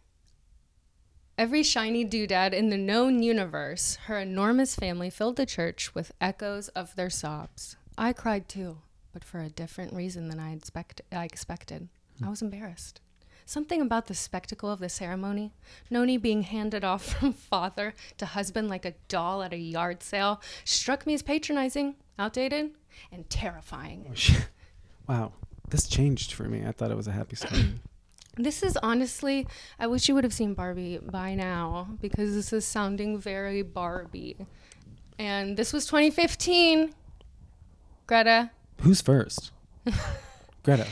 Every 1.38 1.62
shiny 1.62 2.04
doodad 2.04 2.52
in 2.52 2.68
the 2.68 2.76
known 2.76 3.22
universe, 3.22 3.96
her 4.04 4.18
enormous 4.18 4.74
family 4.76 5.08
filled 5.08 5.36
the 5.36 5.46
church 5.46 5.94
with 5.94 6.12
echoes 6.20 6.68
of 6.68 6.94
their 6.96 7.08
sobs. 7.10 7.76
I 7.96 8.12
cried 8.12 8.48
too, 8.48 8.78
but 9.12 9.24
for 9.24 9.40
a 9.40 9.48
different 9.48 9.94
reason 9.94 10.28
than 10.28 10.38
I 10.38 10.52
expect. 10.52 11.00
I 11.10 11.24
expected. 11.24 11.88
I 12.24 12.28
was 12.28 12.42
embarrassed. 12.42 13.00
Something 13.46 13.80
about 13.80 14.06
the 14.06 14.14
spectacle 14.14 14.70
of 14.70 14.78
the 14.78 14.88
ceremony, 14.88 15.52
Noni 15.90 16.16
being 16.18 16.42
handed 16.42 16.84
off 16.84 17.04
from 17.18 17.32
father 17.32 17.94
to 18.18 18.26
husband 18.26 18.68
like 18.68 18.84
a 18.84 18.94
doll 19.08 19.42
at 19.42 19.52
a 19.52 19.58
yard 19.58 20.02
sale, 20.02 20.40
struck 20.64 21.06
me 21.06 21.14
as 21.14 21.22
patronizing, 21.22 21.96
outdated, 22.18 22.70
and 23.10 23.28
terrifying. 23.28 24.06
Oh. 24.08 24.46
Wow. 25.08 25.32
This 25.68 25.88
changed 25.88 26.32
for 26.32 26.44
me. 26.44 26.64
I 26.66 26.72
thought 26.72 26.90
it 26.90 26.96
was 26.96 27.08
a 27.08 27.12
happy 27.12 27.36
story. 27.36 27.74
This 28.36 28.62
is 28.62 28.78
honestly, 28.80 29.46
I 29.78 29.88
wish 29.88 30.08
you 30.08 30.14
would 30.14 30.22
have 30.22 30.32
seen 30.32 30.54
Barbie 30.54 30.98
by 30.98 31.34
now 31.34 31.88
because 32.00 32.32
this 32.32 32.52
is 32.52 32.64
sounding 32.64 33.18
very 33.18 33.62
Barbie. 33.62 34.36
And 35.18 35.56
this 35.56 35.72
was 35.72 35.84
2015. 35.86 36.94
Greta. 38.06 38.52
Who's 38.82 39.00
first? 39.02 39.50
Greta. 40.62 40.86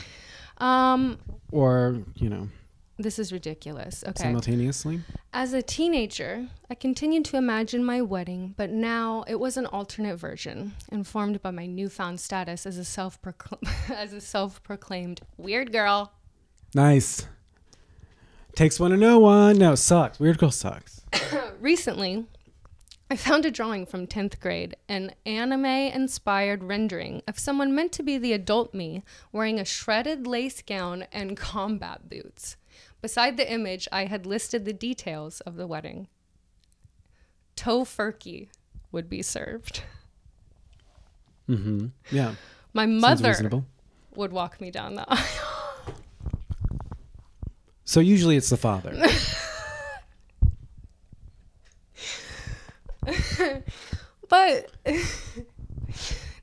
Um, 0.59 1.19
Or, 1.51 2.03
you 2.15 2.29
know, 2.29 2.47
this 2.97 3.17
is 3.17 3.31
ridiculous. 3.31 4.03
Okay. 4.05 4.23
simultaneously? 4.23 5.01
As 5.31 5.53
a 5.53 5.61
teenager, 5.61 6.47
I 6.69 6.75
continued 6.75 7.23
to 7.25 7.37
imagine 7.37 7.83
my 7.83 8.01
wedding, 8.01 8.55
but 8.57 8.69
now 8.69 9.23
it 9.25 9.39
was 9.39 9.55
an 9.55 9.65
alternate 9.65 10.17
version, 10.17 10.73
informed 10.91 11.41
by 11.41 11.51
my 11.51 11.65
newfound 11.65 12.19
status 12.19 12.65
as 12.65 12.77
a 12.77 12.83
self 12.83 13.17
as 13.89 14.11
a 14.11 14.19
self-proclaimed 14.19 15.21
weird 15.37 15.71
girl. 15.71 16.11
Nice. 16.75 17.25
Takes 18.53 18.79
one 18.79 18.91
to 18.91 18.97
know 18.97 19.19
one. 19.19 19.57
No, 19.57 19.75
sucks. 19.75 20.19
Weird 20.19 20.37
girl 20.37 20.51
sucks. 20.51 21.01
Recently, 21.61 22.25
I 23.11 23.15
found 23.15 23.43
a 23.45 23.51
drawing 23.51 23.87
from 23.87 24.05
10th 24.05 24.39
grade, 24.39 24.75
an 24.87 25.13
anime 25.25 25.65
inspired 25.65 26.63
rendering 26.63 27.23
of 27.27 27.39
someone 27.39 27.73
meant 27.73 27.91
to 27.93 28.03
be 28.03 28.19
the 28.19 28.33
adult 28.33 28.73
me 28.73 29.03
wearing 29.31 29.59
a 29.59 29.65
shredded 29.65 30.27
lace 30.27 30.61
gown 30.61 31.05
and 31.11 31.35
combat 31.37 32.07
boots. 32.07 32.55
Beside 33.01 33.37
the 33.37 33.51
image, 33.51 33.87
I 33.91 34.05
had 34.05 34.27
listed 34.27 34.65
the 34.65 34.73
details 34.73 35.41
of 35.41 35.55
the 35.55 35.65
wedding. 35.65 36.07
Tofurkey 37.55 38.49
would 38.91 39.09
be 39.09 39.23
served. 39.23 39.83
Mm-hmm. 41.49 41.87
Yeah. 42.11 42.35
My 42.73 42.85
mother 42.85 43.63
would 44.15 44.31
walk 44.31 44.61
me 44.61 44.69
down 44.69 44.95
the 44.95 45.05
aisle. 45.07 45.95
So 47.85 48.01
usually 48.01 48.37
it's 48.37 48.49
the 48.51 48.57
father. 48.57 48.95
But 54.29 54.69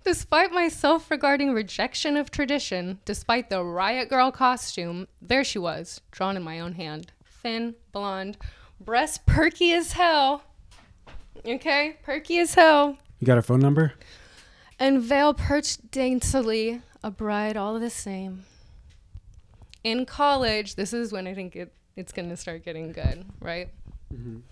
despite 0.04 0.52
my 0.52 0.68
self 0.68 1.10
regarding 1.10 1.52
rejection 1.54 2.16
of 2.16 2.30
tradition, 2.30 2.98
despite 3.04 3.48
the 3.48 3.64
riot 3.64 4.10
girl 4.10 4.30
costume, 4.32 5.06
there 5.22 5.44
she 5.44 5.58
was, 5.58 6.02
drawn 6.10 6.36
in 6.36 6.42
my 6.42 6.60
own 6.60 6.72
hand. 6.72 7.12
Thin, 7.24 7.76
blonde, 7.92 8.36
breast 8.80 9.24
perky 9.24 9.72
as 9.72 9.92
hell. 9.92 10.42
Okay, 11.46 11.96
perky 12.02 12.40
as 12.40 12.54
hell. 12.54 12.98
You 13.20 13.26
got 13.26 13.36
her 13.36 13.42
phone 13.42 13.60
number? 13.60 13.94
And 14.78 15.00
veil 15.00 15.32
perched 15.32 15.90
daintily, 15.90 16.82
a 17.02 17.10
bride 17.10 17.56
all 17.56 17.78
the 17.78 17.88
same. 17.88 18.44
In 19.84 20.04
college, 20.04 20.74
this 20.74 20.92
is 20.92 21.12
when 21.12 21.28
I 21.28 21.34
think 21.34 21.54
it, 21.54 21.72
it's 21.94 22.12
going 22.12 22.28
to 22.28 22.36
start 22.36 22.64
getting 22.64 22.90
good, 22.90 23.24
right? 23.40 23.68
a 24.12 24.42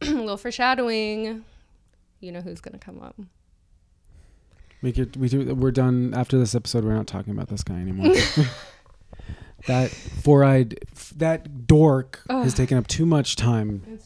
little 0.02 0.36
foreshadowing. 0.36 1.44
You 2.20 2.32
know 2.32 2.40
who's 2.40 2.60
going 2.60 2.78
to 2.78 2.84
come 2.84 3.00
up. 3.00 3.16
We 4.82 4.92
could 4.92 5.16
we 5.16 5.28
do, 5.28 5.54
we're 5.54 5.70
done 5.70 6.14
after 6.14 6.38
this 6.38 6.54
episode. 6.54 6.84
We're 6.84 6.94
not 6.94 7.06
talking 7.06 7.32
about 7.32 7.48
this 7.48 7.62
guy 7.62 7.74
anymore. 7.74 8.14
that 9.66 9.90
four-eyed, 9.90 10.78
that 11.16 11.66
dork 11.66 12.22
has 12.28 12.54
taken 12.54 12.78
up 12.78 12.86
too 12.86 13.06
much 13.06 13.36
time 13.36 13.98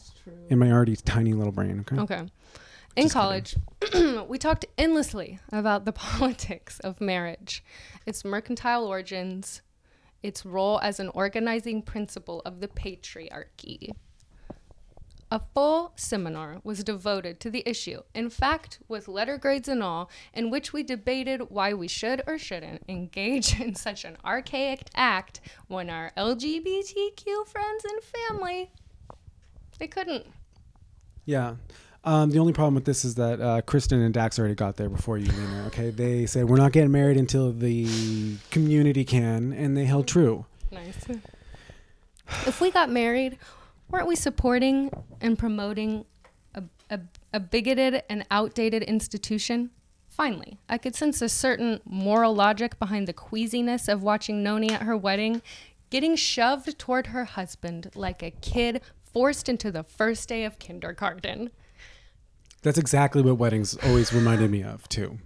in 0.49 0.59
my 0.59 0.71
already 0.71 0.95
tiny 0.95 1.33
little 1.33 1.51
brain. 1.51 1.85
Okay. 1.91 2.01
Okay. 2.01 2.29
In 2.95 3.03
Just 3.03 3.13
college, 3.13 3.55
we 4.27 4.37
talked 4.37 4.65
endlessly 4.77 5.39
about 5.51 5.85
the 5.85 5.91
politics 5.93 6.79
of 6.79 7.01
marriage, 7.01 7.63
its 8.05 8.23
mercantile 8.23 8.85
origins, 8.85 9.61
its 10.21 10.45
role 10.45 10.79
as 10.81 10.99
an 10.99 11.09
organizing 11.09 11.81
principle 11.81 12.41
of 12.45 12.59
the 12.59 12.67
patriarchy. 12.67 13.91
A 15.33 15.41
full 15.55 15.93
seminar 15.95 16.61
was 16.63 16.83
devoted 16.83 17.39
to 17.39 17.49
the 17.49 17.63
issue, 17.65 18.03
in 18.13 18.29
fact, 18.29 18.77
with 18.87 19.07
letter 19.07 19.39
grades 19.39 19.67
and 19.67 19.81
all, 19.81 20.11
in 20.31 20.51
which 20.51 20.73
we 20.73 20.83
debated 20.83 21.49
why 21.49 21.73
we 21.73 21.87
should 21.87 22.21
or 22.27 22.37
shouldn't 22.37 22.83
engage 22.87 23.59
in 23.59 23.73
such 23.73 24.05
an 24.05 24.15
archaic 24.23 24.81
act 24.93 25.41
when 25.67 25.89
our 25.89 26.11
LGBTQ 26.15 27.47
friends 27.47 27.83
and 27.83 28.03
family 28.03 28.69
they 29.79 29.87
couldn't. 29.87 30.27
Yeah. 31.25 31.55
Um, 32.03 32.29
the 32.29 32.37
only 32.37 32.53
problem 32.53 32.75
with 32.75 32.85
this 32.85 33.03
is 33.03 33.15
that 33.15 33.41
uh, 33.41 33.61
Kristen 33.61 34.03
and 34.03 34.13
Dax 34.13 34.37
already 34.37 34.53
got 34.53 34.77
there 34.77 34.89
before 34.89 35.17
you, 35.17 35.31
Lena. 35.31 35.65
Okay, 35.65 35.89
they 35.89 36.27
said 36.27 36.47
we're 36.47 36.57
not 36.57 36.73
getting 36.73 36.91
married 36.91 37.17
until 37.17 37.51
the 37.51 38.35
community 38.51 39.03
can, 39.03 39.51
and 39.51 39.75
they 39.75 39.85
held 39.85 40.07
true. 40.07 40.45
Nice. 40.69 41.07
if 42.45 42.61
we 42.61 42.69
got 42.69 42.91
married, 42.91 43.39
weren't 43.89 44.07
we 44.07 44.15
supporting 44.15 44.91
and 45.21 45.37
promoting 45.37 46.05
a, 46.55 46.63
a, 46.89 46.99
a 47.33 47.39
bigoted 47.39 48.03
and 48.09 48.25
outdated 48.31 48.83
institution? 48.83 49.71
Finally, 50.07 50.59
I 50.69 50.77
could 50.77 50.95
sense 50.95 51.21
a 51.21 51.29
certain 51.29 51.79
moral 51.85 52.35
logic 52.35 52.77
behind 52.77 53.07
the 53.07 53.13
queasiness 53.13 53.87
of 53.87 54.03
watching 54.03 54.43
Noni 54.43 54.71
at 54.71 54.83
her 54.83 54.95
wedding, 54.95 55.41
getting 55.89 56.15
shoved 56.15 56.77
toward 56.77 57.07
her 57.07 57.25
husband 57.25 57.89
like 57.95 58.21
a 58.21 58.29
kid 58.29 58.81
forced 59.11 59.49
into 59.49 59.71
the 59.71 59.83
first 59.83 60.29
day 60.29 60.43
of 60.43 60.59
kindergarten. 60.59 61.49
That's 62.61 62.77
exactly 62.77 63.21
what 63.21 63.37
weddings 63.37 63.75
always 63.83 64.13
reminded 64.13 64.51
me 64.51 64.63
of, 64.63 64.87
too. 64.87 65.17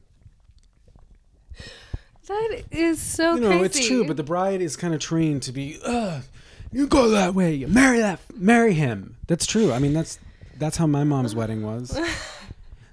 That 2.27 2.63
is 2.71 3.01
so 3.01 3.35
you 3.35 3.41
know, 3.41 3.47
crazy. 3.49 3.65
it's 3.65 3.87
true, 3.87 4.05
but 4.05 4.17
the 4.17 4.23
bride 4.23 4.61
is 4.61 4.75
kind 4.75 4.93
of 4.93 4.99
trained 4.99 5.43
to 5.43 5.51
be, 5.51 5.79
Ugh, 5.85 6.23
you 6.71 6.87
go 6.87 7.09
that 7.09 7.33
way, 7.33 7.53
you 7.53 7.67
marry 7.67 7.99
that, 7.99 8.19
marry 8.35 8.73
him. 8.73 9.17
That's 9.27 9.45
true. 9.45 9.71
I 9.71 9.79
mean, 9.79 9.93
that's 9.93 10.19
that's 10.57 10.77
how 10.77 10.87
my 10.87 11.03
mom's 11.03 11.35
wedding 11.35 11.63
was. 11.63 11.97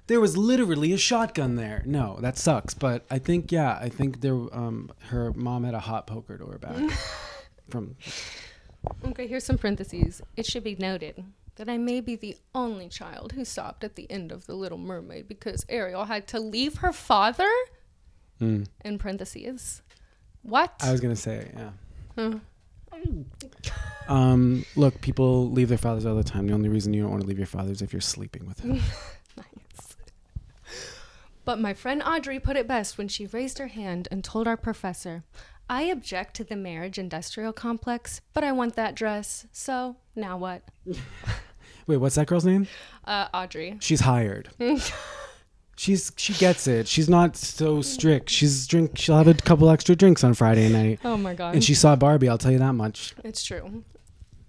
There 0.07 0.19
was 0.19 0.37
literally 0.37 0.93
a 0.93 0.97
shotgun 0.97 1.55
there. 1.55 1.81
No, 1.85 2.19
that 2.21 2.37
sucks. 2.37 2.75
But 2.75 3.05
I 3.09 3.17
think, 3.17 3.51
yeah, 3.51 3.77
I 3.81 3.89
think 3.89 4.21
there, 4.21 4.35
um, 4.35 4.91
her 5.07 5.33
mom 5.33 5.63
had 5.63 5.73
a 5.73 5.79
hot 5.79 6.05
poker 6.05 6.37
to 6.37 6.45
her 6.45 6.59
back. 6.59 6.91
From 7.69 7.95
Okay, 9.03 9.25
here's 9.25 9.43
some 9.43 9.57
parentheses. 9.57 10.21
It 10.37 10.45
should 10.45 10.63
be 10.63 10.75
noted 10.75 11.23
that 11.55 11.67
I 11.67 11.77
may 11.79 12.01
be 12.01 12.15
the 12.15 12.37
only 12.53 12.87
child 12.87 13.31
who 13.31 13.43
sobbed 13.43 13.83
at 13.83 13.95
the 13.95 14.09
end 14.11 14.31
of 14.31 14.45
The 14.45 14.53
Little 14.53 14.77
Mermaid 14.77 15.27
because 15.27 15.65
Ariel 15.69 16.05
had 16.05 16.27
to 16.27 16.39
leave 16.39 16.77
her 16.77 16.93
father. 16.93 17.49
Mm. 18.39 18.67
In 18.83 18.99
parentheses. 18.99 19.81
What? 20.43 20.73
I 20.83 20.91
was 20.91 21.01
gonna 21.01 21.15
say, 21.15 21.49
yeah. 21.55 21.69
Huh. 22.15 22.39
Um, 24.07 24.65
look, 24.75 25.01
people 25.01 25.49
leave 25.51 25.69
their 25.69 25.77
fathers 25.77 26.05
all 26.05 26.15
the 26.15 26.23
time. 26.23 26.47
The 26.47 26.53
only 26.53 26.69
reason 26.69 26.93
you 26.93 27.01
don't 27.01 27.11
want 27.11 27.21
to 27.23 27.27
leave 27.27 27.37
your 27.37 27.47
father 27.47 27.71
is 27.71 27.81
if 27.81 27.91
you're 27.93 28.01
sleeping 28.01 28.45
with 28.45 28.59
him. 28.59 28.73
nice. 29.37 29.95
But 31.43 31.59
my 31.59 31.73
friend 31.73 32.01
Audrey 32.05 32.39
put 32.39 32.55
it 32.57 32.67
best 32.67 32.97
when 32.97 33.07
she 33.07 33.27
raised 33.27 33.57
her 33.59 33.67
hand 33.67 34.07
and 34.11 34.23
told 34.23 34.47
our 34.47 34.57
professor, 34.57 35.23
I 35.69 35.83
object 35.83 36.35
to 36.35 36.43
the 36.43 36.55
marriage 36.55 36.97
industrial 36.97 37.53
complex, 37.53 38.21
but 38.33 38.43
I 38.43 38.51
want 38.51 38.75
that 38.75 38.95
dress. 38.95 39.47
So 39.51 39.97
now 40.15 40.37
what? 40.37 40.63
Wait, 41.87 41.97
what's 41.97 42.15
that 42.15 42.27
girl's 42.27 42.45
name? 42.45 42.67
Uh, 43.05 43.27
Audrey. 43.33 43.77
She's 43.79 44.01
hired. 44.01 44.49
She's 45.77 46.11
she 46.15 46.33
gets 46.33 46.67
it. 46.67 46.87
She's 46.87 47.09
not 47.09 47.35
so 47.35 47.81
strict. 47.81 48.29
She's 48.29 48.65
drink. 48.65 48.97
She'll 48.97 49.17
have 49.17 49.27
a 49.27 49.33
couple 49.33 49.69
extra 49.69 49.93
drinks 49.93 50.23
on 50.23 50.33
Friday 50.33 50.69
night. 50.69 50.99
Oh 51.03 51.17
my 51.17 51.33
god. 51.33 51.53
And 51.55 51.63
she 51.63 51.73
saw 51.73 51.97
Barbie. 51.97 52.29
I'll 52.29 52.37
tell 52.37 52.51
you 52.53 52.59
that 52.59 52.73
much. 52.73 53.13
it's 53.25 53.43
true. 53.43 53.83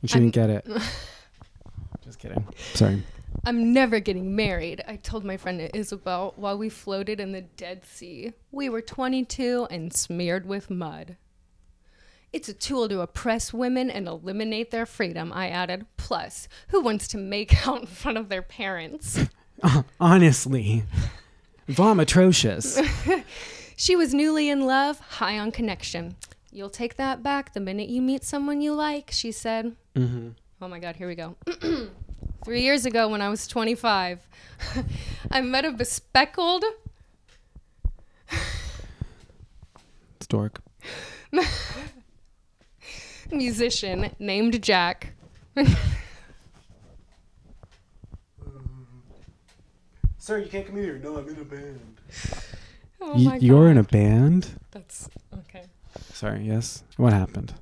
And 0.02 0.10
she 0.10 0.18
didn't 0.18 0.34
get 0.34 0.50
it. 0.50 0.66
Just 2.04 2.18
kidding. 2.18 2.46
Sorry. 2.74 3.02
I'm 3.44 3.72
never 3.72 4.00
getting 4.00 4.34
married. 4.34 4.82
I 4.86 4.96
told 4.96 5.24
my 5.24 5.36
friend 5.36 5.70
Isabel 5.74 6.32
while 6.36 6.56
we 6.56 6.68
floated 6.68 7.20
in 7.20 7.32
the 7.32 7.42
Dead 7.42 7.84
Sea. 7.84 8.32
We 8.50 8.68
were 8.68 8.80
22 8.80 9.66
and 9.70 9.92
smeared 9.92 10.46
with 10.46 10.70
mud. 10.70 11.16
It's 12.32 12.48
a 12.48 12.54
tool 12.54 12.88
to 12.88 13.00
oppress 13.00 13.52
women 13.52 13.88
and 13.90 14.06
eliminate 14.06 14.70
their 14.70 14.86
freedom, 14.86 15.32
I 15.32 15.48
added. 15.48 15.86
Plus, 15.96 16.48
who 16.68 16.80
wants 16.80 17.08
to 17.08 17.18
make 17.18 17.66
out 17.66 17.80
in 17.80 17.86
front 17.86 18.18
of 18.18 18.28
their 18.28 18.42
parents? 18.42 19.20
Honestly, 20.00 20.84
vom 21.68 21.98
atrocious. 21.98 22.80
She 23.76 23.94
was 23.94 24.14
newly 24.14 24.48
in 24.48 24.66
love, 24.66 24.98
high 25.00 25.38
on 25.38 25.52
connection. 25.52 26.16
You'll 26.56 26.70
take 26.70 26.96
that 26.96 27.22
back 27.22 27.52
the 27.52 27.60
minute 27.60 27.90
you 27.90 28.00
meet 28.00 28.24
someone 28.24 28.62
you 28.62 28.72
like, 28.72 29.10
she 29.12 29.30
said. 29.30 29.76
hmm 29.94 30.28
Oh 30.62 30.68
my 30.68 30.78
God, 30.78 30.96
here 30.96 31.06
we 31.06 31.14
go. 31.14 31.36
Three 32.46 32.62
years 32.62 32.86
ago, 32.86 33.08
when 33.10 33.20
I 33.20 33.28
was 33.28 33.46
25, 33.46 34.26
I 35.30 35.42
met 35.42 35.66
a 35.66 35.70
bespectacled 35.72 36.64
Stork. 40.22 40.62
musician 43.30 44.12
named 44.18 44.62
Jack. 44.62 45.12
Sir, 50.16 50.38
you 50.38 50.48
can't 50.48 50.66
come 50.66 50.76
here. 50.76 50.98
No, 51.04 51.18
I'm 51.18 51.28
in 51.28 51.38
a 51.38 51.44
band. 51.44 51.80
Oh 53.02 53.12
Y- 53.12 53.24
my 53.24 53.36
you're 53.36 53.68
in 53.70 53.76
a 53.76 53.82
band? 53.84 54.58
That's 54.70 55.04
okay. 55.06 55.25
Sorry. 56.12 56.42
Yes. 56.42 56.82
What 56.96 57.12
happened? 57.12 57.54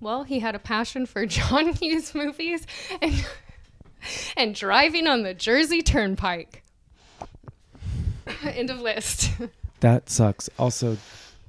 Well, 0.00 0.24
he 0.24 0.40
had 0.40 0.54
a 0.54 0.58
passion 0.58 1.06
for 1.06 1.26
John 1.36 1.72
Hughes 1.74 2.14
movies 2.14 2.66
and 3.02 3.26
and 4.36 4.54
driving 4.54 5.06
on 5.06 5.22
the 5.22 5.34
Jersey 5.34 5.82
Turnpike. 5.82 6.62
End 8.44 8.70
of 8.70 8.80
list. 8.80 9.32
That 9.80 10.10
sucks. 10.10 10.48
Also, 10.58 10.98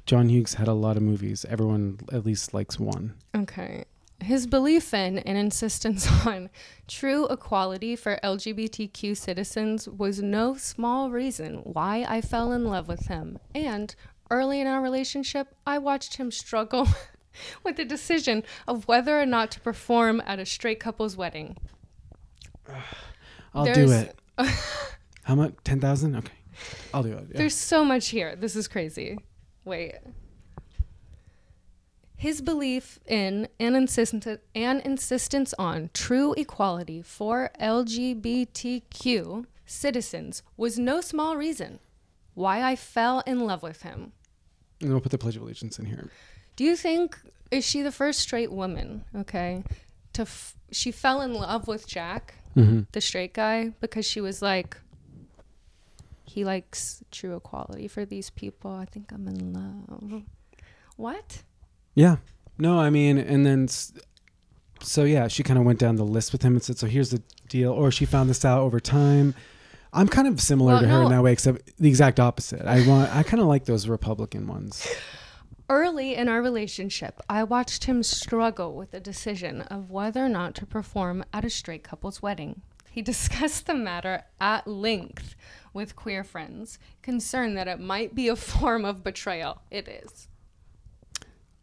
John 0.05 0.29
Hughes 0.29 0.55
had 0.55 0.67
a 0.67 0.73
lot 0.73 0.97
of 0.97 1.03
movies. 1.03 1.45
Everyone 1.47 1.99
at 2.11 2.25
least 2.25 2.53
likes 2.53 2.79
one. 2.79 3.13
Okay. 3.35 3.85
His 4.21 4.47
belief 4.47 4.93
in 4.93 5.19
and 5.19 5.37
insistence 5.37 6.07
on 6.25 6.49
true 6.87 7.27
equality 7.27 7.95
for 7.95 8.19
LGBTQ 8.23 9.15
citizens 9.15 9.87
was 9.87 10.21
no 10.21 10.55
small 10.55 11.09
reason 11.09 11.57
why 11.57 12.05
I 12.07 12.21
fell 12.21 12.51
in 12.51 12.65
love 12.65 12.87
with 12.87 13.07
him. 13.07 13.39
And 13.55 13.95
early 14.29 14.61
in 14.61 14.67
our 14.67 14.81
relationship, 14.81 15.55
I 15.65 15.77
watched 15.77 16.17
him 16.17 16.31
struggle 16.31 16.87
with 17.63 17.77
the 17.77 17.85
decision 17.85 18.43
of 18.67 18.87
whether 18.87 19.19
or 19.19 19.25
not 19.25 19.51
to 19.51 19.59
perform 19.59 20.21
at 20.25 20.39
a 20.39 20.45
straight 20.45 20.79
couple's 20.79 21.15
wedding. 21.17 21.57
I'll 23.53 23.65
do 23.65 23.85
There's- 23.87 24.09
it. 24.09 24.15
How 25.23 25.35
much? 25.35 25.53
Ten 25.63 25.79
thousand? 25.79 26.15
Okay. 26.15 26.33
I'll 26.93 27.03
do 27.03 27.13
it. 27.13 27.27
Yeah. 27.31 27.37
There's 27.37 27.55
so 27.55 27.83
much 27.85 28.09
here. 28.09 28.35
This 28.35 28.55
is 28.55 28.67
crazy. 28.67 29.17
Wait. 29.65 29.95
His 32.15 32.41
belief 32.41 32.99
in 33.05 33.47
and, 33.59 33.75
insist- 33.77 34.27
and 34.55 34.81
insistence 34.81 35.53
on 35.57 35.89
true 35.93 36.33
equality 36.33 37.01
for 37.01 37.49
LGBTQ 37.61 39.45
citizens 39.65 40.43
was 40.57 40.77
no 40.77 40.99
small 40.99 41.37
reason 41.37 41.79
why 42.33 42.61
I 42.61 42.75
fell 42.75 43.21
in 43.25 43.39
love 43.41 43.63
with 43.63 43.83
him. 43.83 44.11
And 44.81 44.91
we'll 44.91 45.01
put 45.01 45.11
the 45.11 45.17
Pledge 45.17 45.35
of 45.35 45.41
Allegiance 45.41 45.77
in 45.79 45.85
here. 45.85 46.09
Do 46.55 46.63
you 46.63 46.75
think 46.75 47.17
is 47.51 47.65
she 47.65 47.81
the 47.81 47.91
first 47.91 48.19
straight 48.19 48.51
woman? 48.51 49.03
Okay, 49.15 49.63
to 50.13 50.23
f- 50.23 50.55
she 50.71 50.91
fell 50.91 51.21
in 51.21 51.33
love 51.33 51.67
with 51.67 51.87
Jack, 51.87 52.35
Mm-hmm. 52.55 52.81
the 52.91 53.01
straight 53.01 53.33
guy, 53.33 53.71
because 53.79 54.05
she 54.05 54.19
was 54.21 54.41
like, 54.41 54.77
he 56.23 56.43
likes 56.43 57.03
true 57.11 57.35
equality 57.35 57.87
for 57.87 58.05
these 58.05 58.29
people. 58.29 58.71
I 58.71 58.85
think 58.85 59.11
I'm 59.11 59.27
in 59.27 59.53
love. 59.53 60.23
What? 60.97 61.43
Yeah. 61.95 62.17
No, 62.57 62.79
I 62.79 62.89
mean, 62.89 63.17
and 63.17 63.45
then, 63.45 63.67
so 64.81 65.03
yeah, 65.05 65.27
she 65.27 65.43
kind 65.43 65.57
of 65.59 65.65
went 65.65 65.79
down 65.79 65.95
the 65.95 66.03
list 66.05 66.31
with 66.31 66.41
him 66.41 66.53
and 66.53 66.63
said, 66.63 66.77
so 66.77 66.87
here's 66.87 67.09
the 67.11 67.21
deal. 67.47 67.71
Or 67.71 67.91
she 67.91 68.05
found 68.05 68.29
this 68.29 68.43
out 68.45 68.61
over 68.61 68.79
time. 68.79 69.33
I'm 69.91 70.07
kind 70.07 70.27
of 70.27 70.39
similar 70.39 70.73
Well, 70.73 70.81
to 70.81 70.87
her 70.87 71.03
in 71.03 71.09
that 71.09 71.23
way, 71.23 71.31
except 71.33 71.75
the 71.77 71.89
exact 71.89 72.19
opposite. 72.19 72.65
I 72.65 72.85
want, 72.87 73.13
I 73.15 73.23
kind 73.23 73.41
of 73.41 73.47
like 73.47 73.65
those 73.65 73.87
Republican 73.87 74.47
ones. 74.47 74.87
Early 75.69 76.15
in 76.15 76.27
our 76.27 76.41
relationship, 76.41 77.21
I 77.29 77.43
watched 77.43 77.83
him 77.85 78.01
struggle 78.03 78.75
with 78.75 78.91
the 78.91 78.99
decision 78.99 79.61
of 79.63 79.89
whether 79.91 80.25
or 80.25 80.29
not 80.29 80.55
to 80.55 80.65
perform 80.65 81.23
at 81.33 81.45
a 81.45 81.49
straight 81.49 81.83
couple's 81.83 82.21
wedding. 82.21 82.61
He 82.91 83.01
discussed 83.03 83.65
the 83.67 83.75
matter 83.75 84.23
at 84.41 84.67
length 84.67 85.35
with 85.73 85.95
queer 85.95 86.23
friends, 86.23 86.79
concerned 87.03 87.55
that 87.57 87.67
it 87.67 87.79
might 87.79 88.15
be 88.15 88.27
a 88.27 88.35
form 88.35 88.83
of 88.85 89.03
betrayal. 89.03 89.61
It 89.69 89.87
is. 89.87 90.27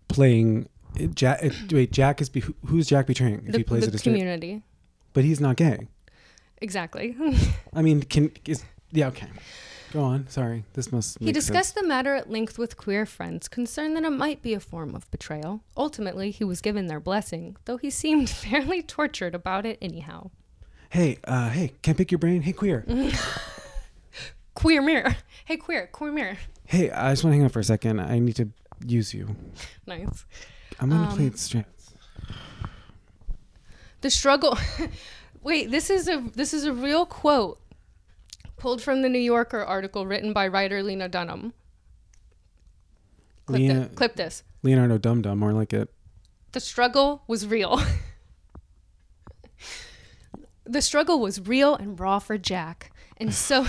Playing, 0.09 0.69
Jack, 1.15 1.43
wait, 1.73 1.91
Jack 1.93 2.21
is, 2.21 2.29
be, 2.29 2.43
who's 2.67 2.87
Jack 2.87 3.07
betraying 3.07 3.45
if 3.47 3.53
The, 3.53 3.59
he 3.59 3.65
plays 3.65 3.83
the 3.83 3.89
it 3.89 3.95
a 3.95 3.99
straight? 3.99 4.13
community. 4.13 4.63
But 5.13 5.25
he's 5.25 5.41
not 5.41 5.57
gay. 5.57 5.89
Exactly. 6.61 7.17
I 7.75 7.83
mean, 7.83 8.03
can, 8.03 8.33
is, 8.47 8.65
yeah, 8.93 9.09
okay. 9.09 9.29
Go 9.93 10.03
on. 10.03 10.27
Sorry. 10.29 10.65
This 10.75 10.91
must 10.91 11.19
He 11.21 11.33
discussed 11.33 11.75
sense. 11.75 11.83
the 11.83 11.87
matter 11.89 12.15
at 12.15 12.29
length 12.31 12.59
with 12.59 12.77
queer 12.77 13.07
friends, 13.07 13.47
concerned 13.49 13.97
that 13.97 14.05
it 14.05 14.11
might 14.11 14.43
be 14.43 14.53
a 14.55 14.61
form 14.61 14.95
of 14.95 15.11
betrayal. 15.11 15.63
Ultimately, 15.77 16.31
he 16.31 16.45
was 16.45 16.61
given 16.61 16.87
their 16.87 17.01
blessing, 17.01 17.57
though 17.67 17.77
he 17.77 17.91
seemed 17.91 18.29
fairly 18.45 18.83
tortured 18.83 19.35
about 19.35 19.65
it 19.65 19.79
anyhow. 19.81 20.31
Hey, 20.91 21.19
uh, 21.25 21.51
hey, 21.51 21.73
can't 21.83 21.97
pick 21.97 22.11
your 22.11 22.19
brain? 22.19 22.43
Hey, 22.43 22.53
queer. 22.53 22.85
Queer 24.55 24.81
mirror. 24.81 25.17
Hey, 25.45 25.59
queer, 25.59 25.87
queer 25.89 26.11
mirror. 26.13 26.39
hey, 26.65 26.91
I 26.91 27.13
just 27.13 27.23
want 27.23 27.33
to 27.35 27.37
hang 27.37 27.45
out 27.45 27.53
for 27.53 27.61
a 27.61 27.65
second. 27.65 28.01
I 28.01 28.19
need 28.19 28.37
to 28.37 28.49
use 28.87 29.13
you. 29.13 29.37
Nice. 29.87 30.25
I'm 30.81 30.89
going 30.89 31.03
to 31.03 31.09
Um, 31.09 31.15
play 31.17 31.27
it 31.27 31.39
straight. 31.39 31.67
The 34.01 34.09
struggle. 34.11 34.59
Wait, 35.47 35.71
this 35.71 35.91
is 35.91 36.09
a 36.09 36.25
this 36.35 36.53
is 36.53 36.65
a 36.65 36.73
real 36.73 37.07
quote 37.07 37.61
pulled 38.57 38.83
from 38.83 39.03
the 39.03 39.09
New 39.09 39.21
Yorker 39.21 39.63
article 39.63 40.05
written 40.05 40.33
by 40.33 40.49
writer 40.49 40.83
Lena 40.83 41.09
Dunham. 41.09 41.53
Clip, 43.47 43.61
Lena- 43.61 43.85
thi- 43.85 43.95
clip 43.95 44.17
this. 44.17 44.43
Leonardo 44.65 44.99
Dum 44.99 45.23
Dum, 45.23 45.39
more 45.39 45.53
like 45.53 45.73
it. 45.73 45.89
The 46.51 46.59
struggle 46.59 47.23
was 47.29 47.47
real. 47.47 47.81
the 50.65 50.83
struggle 50.83 51.21
was 51.21 51.41
real 51.41 51.77
and 51.77 52.01
raw 52.01 52.19
for 52.19 52.37
Jack. 52.39 52.91
And 53.17 53.33
so 53.33 53.67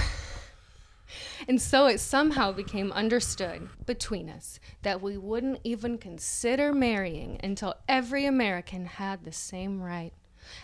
and 1.48 1.62
so 1.62 1.86
it 1.86 2.00
somehow 2.00 2.52
became 2.54 2.92
understood 2.92 3.70
between 3.86 4.32
us 4.32 4.60
that 4.82 5.00
we 5.00 5.16
wouldn't 5.16 5.60
even 5.63 6.00
consider 6.00 6.74
marrying 6.74 7.40
until 7.44 7.76
every 7.88 8.26
American 8.26 8.88
had 8.88 9.26
the 9.26 9.32
same 9.32 9.80
right. 9.80 10.13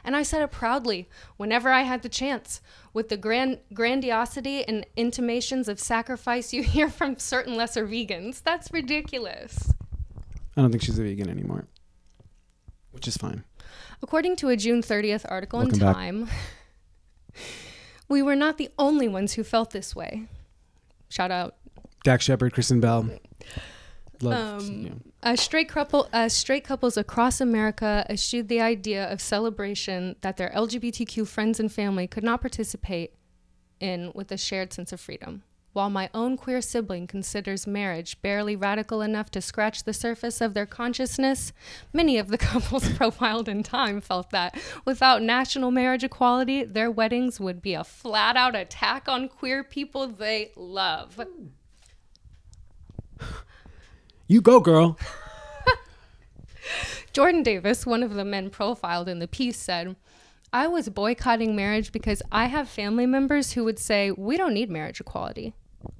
And 0.03 0.15
I 0.15 0.23
said 0.23 0.41
it 0.41 0.51
proudly 0.51 1.09
whenever 1.37 1.69
I 1.69 1.81
had 1.81 2.01
the 2.01 2.09
chance, 2.09 2.61
with 2.93 3.09
the 3.09 3.17
grand 3.17 3.59
grandiosity 3.73 4.63
and 4.63 4.85
intimations 4.95 5.67
of 5.67 5.79
sacrifice 5.79 6.53
you 6.53 6.63
hear 6.75 6.89
from 6.89 7.17
certain 7.17 7.55
lesser 7.55 7.87
vegans. 7.87 8.41
That's 8.41 8.71
ridiculous. 8.71 9.73
I 10.55 10.61
don't 10.61 10.71
think 10.71 10.83
she's 10.83 10.99
a 10.99 11.03
vegan 11.03 11.29
anymore, 11.29 11.65
which 12.91 13.07
is 13.07 13.17
fine. 13.17 13.43
According 14.01 14.35
to 14.37 14.49
a 14.49 14.57
June 14.57 14.81
30th 14.81 15.25
article 15.29 15.61
in 15.61 15.67
Welcome 15.67 15.79
back. 15.79 15.95
Time, 15.95 16.29
we 18.07 18.21
were 18.21 18.35
not 18.35 18.57
the 18.57 18.69
only 18.77 19.07
ones 19.07 19.33
who 19.33 19.43
felt 19.43 19.71
this 19.71 19.95
way. 19.95 20.27
Shout 21.09 21.31
out. 21.31 21.55
Dax 22.03 22.25
Shepard, 22.25 22.53
Kristen 22.53 22.79
Bell. 22.79 23.09
Love. 24.23 24.61
Um, 24.69 24.85
yeah. 24.85 24.91
As 25.21 25.39
straight 25.39 25.69
couple, 25.69 26.09
as 26.11 26.33
straight 26.33 26.63
couples 26.63 26.97
across 26.97 27.39
America 27.39 28.05
eschewed 28.09 28.47
the 28.47 28.61
idea 28.61 29.11
of 29.11 29.21
celebration 29.21 30.15
that 30.21 30.37
their 30.37 30.49
LGBTQ 30.49 31.27
friends 31.27 31.59
and 31.59 31.71
family 31.71 32.07
could 32.07 32.23
not 32.23 32.41
participate 32.41 33.13
in 33.79 34.11
with 34.13 34.31
a 34.31 34.37
shared 34.37 34.73
sense 34.73 34.91
of 34.91 34.99
freedom. 34.99 35.43
While 35.73 35.89
my 35.89 36.11
own 36.13 36.37
queer 36.37 36.61
sibling 36.61 37.07
considers 37.07 37.65
marriage 37.65 38.21
barely 38.21 38.55
radical 38.55 39.01
enough 39.01 39.31
to 39.31 39.41
scratch 39.41 39.83
the 39.83 39.93
surface 39.93 40.39
of 40.39 40.53
their 40.53 40.67
consciousness, 40.67 41.51
many 41.91 42.19
of 42.19 42.27
the 42.27 42.37
couples 42.49 42.93
profiled 42.93 43.49
in 43.49 43.63
Time 43.63 43.99
felt 43.99 44.29
that 44.29 44.55
without 44.85 45.23
national 45.23 45.71
marriage 45.71 46.03
equality, 46.03 46.63
their 46.63 46.91
weddings 46.91 47.39
would 47.39 47.61
be 47.61 47.73
a 47.73 47.83
flat 47.83 48.37
out 48.37 48.55
attack 48.55 49.09
on 49.09 49.27
queer 49.27 49.63
people 49.63 50.07
they 50.07 50.51
love. 50.55 51.19
You 54.27 54.41
go, 54.41 54.59
girl. 54.59 54.97
Jordan 57.13 57.43
Davis, 57.43 57.85
one 57.85 58.03
of 58.03 58.13
the 58.13 58.25
men 58.25 58.49
profiled 58.49 59.09
in 59.09 59.19
the 59.19 59.27
piece, 59.27 59.57
said, 59.57 59.95
I 60.51 60.67
was 60.67 60.89
boycotting 60.89 61.55
marriage 61.55 61.91
because 61.91 62.21
I 62.31 62.45
have 62.45 62.69
family 62.69 63.05
members 63.05 63.53
who 63.53 63.63
would 63.63 63.79
say, 63.79 64.11
we 64.11 64.37
don't 64.37 64.53
need 64.53 64.69
marriage 64.69 65.01
equality. 65.01 65.53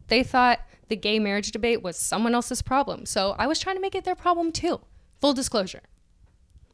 They 0.08 0.24
thought 0.24 0.60
the 0.90 0.96
gay 0.96 1.20
marriage 1.20 1.52
debate 1.52 1.82
was 1.82 1.98
someone 1.98 2.36
else's 2.36 2.62
problem. 2.62 3.06
So 3.06 3.36
I 3.38 3.48
was 3.48 3.60
trying 3.60 3.76
to 3.76 3.82
make 3.82 3.96
it 3.96 4.04
their 4.06 4.16
problem 4.16 4.52
too. 4.52 4.82
Full 5.22 5.34
disclosure. 5.34 5.82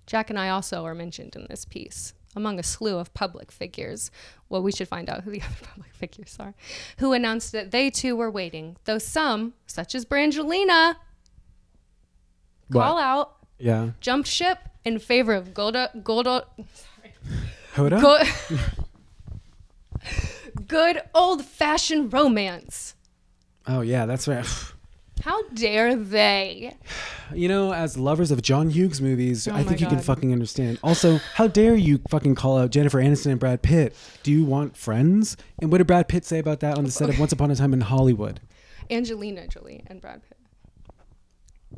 Jack 0.06 0.30
and 0.30 0.40
I 0.40 0.50
also 0.50 0.86
are 0.86 0.96
mentioned 0.96 1.36
in 1.36 1.48
this 1.50 1.66
piece 1.66 2.14
among 2.36 2.60
a 2.60 2.64
slew 2.64 2.98
of 2.98 3.14
public 3.14 3.52
figures. 3.52 4.12
Well, 4.50 4.62
we 4.62 4.72
should 4.72 4.88
find 4.88 5.10
out 5.10 5.24
who 5.24 5.32
the 5.32 5.42
other 5.46 5.56
public 5.62 5.94
figures 5.94 6.36
are, 6.40 6.54
who 6.98 7.14
announced 7.14 7.52
that 7.54 7.72
they 7.72 7.90
too 7.90 8.16
were 8.16 8.30
waiting, 8.30 8.78
though 8.86 8.98
some, 8.98 9.54
such 9.68 9.96
as 9.96 10.06
Brangelina, 10.06 10.96
call 12.72 12.96
What? 12.96 13.04
out, 13.04 13.36
Yeah. 13.58 13.92
jumped 14.02 14.28
ship 14.28 14.58
in 14.86 15.00
favor 15.00 15.34
of 15.34 15.54
Golda, 15.54 15.90
Golda, 16.04 16.46
Sorry. 16.74 17.14
Hoda? 17.76 18.02
Go- 18.02 18.58
good 20.68 21.02
old 21.14 21.44
fashioned 21.46 22.12
romance. 22.14 22.96
oh 23.68 23.82
yeah, 23.82 24.06
that's 24.06 24.28
right. 24.28 24.46
How 25.22 25.42
dare 25.50 25.98
they? 25.98 26.78
You 27.36 27.50
know, 27.50 27.74
as 27.74 27.98
lovers 27.98 28.32
of 28.32 28.42
John 28.42 28.70
Hughes 28.70 29.02
movies, 29.02 29.50
Oh 29.50 29.54
I 29.54 29.64
think 29.66 29.82
you 29.82 29.88
can 29.88 30.00
fucking 30.00 30.32
understand. 30.32 30.80
Also, 30.82 31.18
how 31.36 31.46
dare 31.46 31.76
you 31.76 32.00
fucking 32.10 32.36
call 32.36 32.58
out 32.58 32.70
Jennifer 32.72 33.00
Aniston 33.02 33.32
and 33.32 33.40
Brad 33.40 33.62
Pitt? 33.62 33.94
Do 34.24 34.32
you 34.32 34.46
want 34.46 34.78
friends? 34.78 35.36
And 35.62 35.74
what 35.74 35.80
did 35.80 35.88
Brad 35.88 36.08
Pitt 36.08 36.24
say 36.24 36.40
about 36.40 36.62
that 36.62 36.78
on 36.78 36.86
the 36.86 36.90
set 36.92 37.10
of 37.10 37.20
Once 37.20 37.34
Upon 37.34 37.52
a 37.52 37.56
Time 37.58 37.74
in 37.74 37.82
Hollywood? 37.82 38.40
Angelina 38.90 39.46
Jolie 39.50 39.84
and 39.88 40.00
Brad 40.00 40.22
Pitt. 40.24 40.38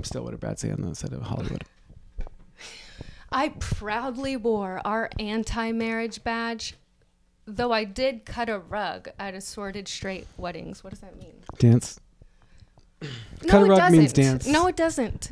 Still, 0.04 0.24
what 0.24 0.34
say 0.60 0.72
on 0.72 0.82
the 0.82 0.96
set 0.96 1.14
of 1.14 1.22
Hollywood? 1.22 1.64
I 3.32 3.50
proudly 3.60 4.36
wore 4.36 4.82
our 4.84 5.10
anti 5.20 5.72
marriage 5.72 6.24
badge, 6.24 6.76
though 7.46 7.72
I 7.72 7.84
did 7.84 8.26
cut 8.26 8.50
a 8.50 8.60
rug 8.60 9.10
at 9.20 9.34
assorted 9.34 9.88
straight 9.88 10.28
weddings. 10.38 10.84
What 10.84 10.90
does 10.92 11.00
that 11.00 11.18
mean? 11.18 11.34
Dance. 11.58 12.00
No, 13.02 13.08
Cut 13.48 13.62
a 13.62 13.66
it 13.66 13.70
rug 13.70 13.78
doesn't. 13.80 13.98
means 14.00 14.14
dance. 14.14 14.48
No, 14.48 14.68
it 14.68 14.76
doesn't. 14.76 15.32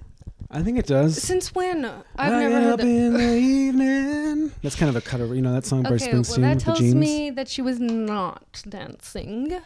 I 0.51 0.63
think 0.63 0.79
it 0.79 0.87
does. 0.87 1.21
Since 1.21 1.53
when? 1.53 1.85
I've 1.85 2.31
Waking 2.33 2.39
never 2.49 2.55
heard 2.61 2.73
up 2.73 2.79
that. 2.79 2.87
in 2.87 3.13
the 3.13 3.33
evening. 3.37 4.51
That's 4.63 4.75
kind 4.75 4.89
of 4.89 4.95
a 4.95 5.01
cut. 5.01 5.21
Of, 5.21 5.35
you 5.35 5.41
know 5.41 5.53
that 5.53 5.65
song 5.65 5.83
by 5.83 5.91
Okay, 5.91 6.11
well, 6.11 6.21
Springsteen 6.23 6.41
that 6.41 6.55
with 6.55 6.59
the 6.59 6.65
tells 6.65 6.95
me 6.95 7.29
that 7.31 7.47
she 7.47 7.61
was 7.61 7.79
not 7.79 8.63
dancing 8.67 9.59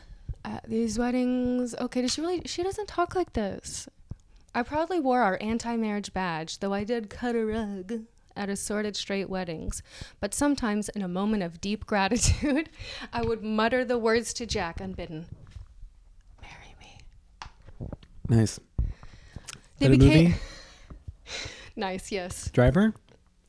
at 0.43 0.67
these 0.67 0.99
weddings. 0.99 1.73
Okay, 1.79 2.01
does 2.01 2.12
she 2.13 2.21
really? 2.21 2.41
She 2.45 2.63
doesn't 2.63 2.88
talk 2.88 3.15
like 3.15 3.32
this. 3.34 3.88
I 4.55 4.63
proudly 4.63 4.99
wore 4.99 5.21
our 5.21 5.37
anti-marriage 5.41 6.13
badge, 6.13 6.59
though 6.59 6.73
I 6.73 6.83
did 6.83 7.09
cut 7.09 7.35
a 7.35 7.45
rug 7.45 8.01
at 8.35 8.49
assorted 8.49 8.95
straight 8.95 9.29
weddings. 9.29 9.81
But 10.19 10.33
sometimes, 10.33 10.89
in 10.89 11.01
a 11.01 11.07
moment 11.07 11.43
of 11.43 11.61
deep 11.61 11.85
gratitude, 11.87 12.69
I 13.11 13.23
would 13.23 13.43
mutter 13.43 13.83
the 13.83 13.97
words 13.97 14.33
to 14.33 14.45
Jack 14.45 14.79
unbidden. 14.79 15.25
Marry 16.41 16.75
me. 16.79 17.89
Nice. 18.29 18.59
They 19.79 19.89
became 19.89 20.23
movie? 20.25 20.35
nice. 21.75 22.11
Yes. 22.11 22.49
Driver. 22.51 22.93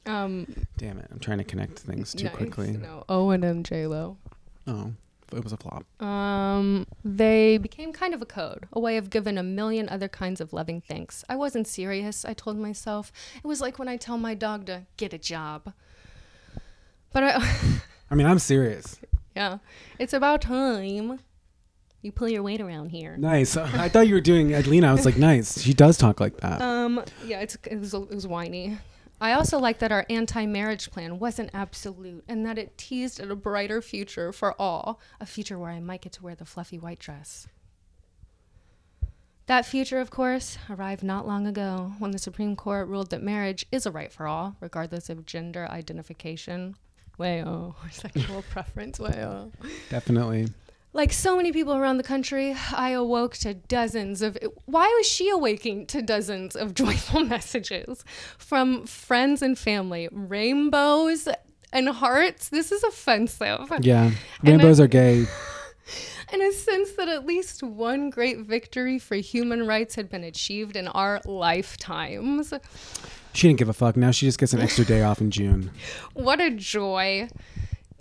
Um. 0.06 0.66
Damn 0.76 0.98
it! 0.98 1.08
I'm 1.10 1.18
trying 1.18 1.38
to 1.38 1.44
connect 1.44 1.78
things 1.78 2.12
too 2.14 2.24
nice. 2.24 2.34
quickly. 2.34 2.72
No. 2.72 3.04
Owen 3.08 3.42
and 3.44 3.64
J 3.64 3.86
Lo. 3.86 4.18
Oh, 4.66 4.92
it 5.34 5.44
was 5.44 5.52
a 5.52 5.56
flop. 5.56 5.84
Um, 6.02 6.86
they 7.04 7.58
became 7.58 7.92
kind 7.92 8.14
of 8.14 8.22
a 8.22 8.26
code, 8.26 8.66
a 8.72 8.80
way 8.80 8.96
of 8.96 9.10
giving 9.10 9.38
a 9.38 9.42
million 9.42 9.88
other 9.88 10.08
kinds 10.08 10.40
of 10.40 10.52
loving 10.52 10.80
thanks. 10.80 11.24
I 11.28 11.36
wasn't 11.36 11.66
serious, 11.66 12.24
I 12.24 12.34
told 12.34 12.58
myself. 12.58 13.12
It 13.36 13.46
was 13.46 13.60
like 13.60 13.78
when 13.78 13.88
I 13.88 13.96
tell 13.96 14.18
my 14.18 14.34
dog 14.34 14.66
to 14.66 14.82
get 14.96 15.12
a 15.12 15.18
job. 15.18 15.72
But 17.12 17.24
I, 17.24 17.80
I 18.10 18.14
mean, 18.14 18.26
I'm 18.26 18.38
serious. 18.38 18.98
yeah, 19.34 19.58
it's 19.98 20.12
about 20.12 20.42
time 20.42 21.20
you 22.04 22.12
pull 22.12 22.28
your 22.28 22.42
weight 22.42 22.60
around 22.60 22.90
here. 22.90 23.16
Nice. 23.16 23.56
I 23.56 23.88
thought 23.88 24.06
you 24.06 24.14
were 24.14 24.20
doing 24.20 24.52
Adelina. 24.52 24.88
I 24.88 24.92
was 24.92 25.06
like, 25.06 25.16
nice. 25.16 25.62
She 25.62 25.72
does 25.72 25.96
talk 25.96 26.20
like 26.20 26.36
that. 26.36 26.60
Um, 26.60 27.02
yeah, 27.24 27.40
it's, 27.40 27.56
it, 27.64 27.80
was, 27.80 27.94
it 27.94 28.10
was 28.10 28.26
whiny. 28.26 28.76
I 29.20 29.32
also 29.32 29.58
like 29.58 29.78
that 29.78 29.92
our 29.92 30.04
anti 30.10 30.46
marriage 30.46 30.90
plan 30.90 31.18
wasn't 31.18 31.50
absolute 31.54 32.24
and 32.28 32.44
that 32.44 32.58
it 32.58 32.76
teased 32.76 33.20
at 33.20 33.30
a 33.30 33.36
brighter 33.36 33.80
future 33.80 34.32
for 34.32 34.60
all, 34.60 35.00
a 35.20 35.26
future 35.26 35.58
where 35.58 35.70
I 35.70 35.80
might 35.80 36.02
get 36.02 36.12
to 36.14 36.22
wear 36.22 36.34
the 36.34 36.44
fluffy 36.44 36.78
white 36.78 36.98
dress. 36.98 37.46
That 39.46 39.66
future, 39.66 40.00
of 40.00 40.10
course, 40.10 40.56
arrived 40.70 41.02
not 41.02 41.26
long 41.26 41.46
ago 41.46 41.92
when 41.98 42.12
the 42.12 42.18
Supreme 42.18 42.56
Court 42.56 42.88
ruled 42.88 43.10
that 43.10 43.22
marriage 43.22 43.66
is 43.70 43.84
a 43.84 43.90
right 43.90 44.10
for 44.10 44.26
all, 44.26 44.56
regardless 44.58 45.10
of 45.10 45.26
gender 45.26 45.68
identification, 45.70 46.76
way 47.18 47.44
or 47.44 47.74
sexual 47.90 48.42
preference, 48.50 48.98
way 48.98 49.22
Definitely. 49.90 50.48
Like 50.94 51.12
so 51.12 51.36
many 51.36 51.52
people 51.52 51.74
around 51.74 51.98
the 51.98 52.04
country, 52.04 52.56
I 52.72 52.90
awoke 52.90 53.36
to 53.38 53.52
dozens 53.52 54.22
of. 54.22 54.38
Why 54.64 54.86
was 54.96 55.06
she 55.06 55.28
awaking 55.28 55.86
to 55.88 56.00
dozens 56.00 56.56
of 56.56 56.72
joyful 56.82 57.24
messages 57.24 58.04
from 58.38 58.86
friends 58.86 59.42
and 59.42 59.58
family? 59.58 60.08
Rainbows 60.10 61.28
and 61.72 61.88
hearts. 61.88 62.48
This 62.48 62.72
is 62.72 62.82
offensive. 62.84 63.70
Yeah. 63.80 64.12
Rainbows 64.42 64.80
I- 64.80 64.84
are 64.84 64.88
gay. 64.88 65.26
In 66.32 66.40
a 66.40 66.52
sense 66.52 66.92
that 66.92 67.08
at 67.08 67.26
least 67.26 67.62
one 67.62 68.08
great 68.08 68.38
victory 68.40 68.98
for 68.98 69.14
human 69.16 69.66
rights 69.66 69.94
had 69.94 70.08
been 70.08 70.24
achieved 70.24 70.74
in 70.74 70.88
our 70.88 71.20
lifetimes. 71.26 72.52
She 73.34 73.48
didn't 73.48 73.58
give 73.58 73.68
a 73.68 73.74
fuck. 73.74 73.96
Now 73.96 74.10
she 74.10 74.26
just 74.26 74.38
gets 74.38 74.54
an 74.54 74.60
extra 74.60 74.84
day 74.84 75.02
off 75.02 75.20
in 75.20 75.30
June. 75.30 75.70
What 76.14 76.40
a 76.40 76.50
joy 76.50 77.28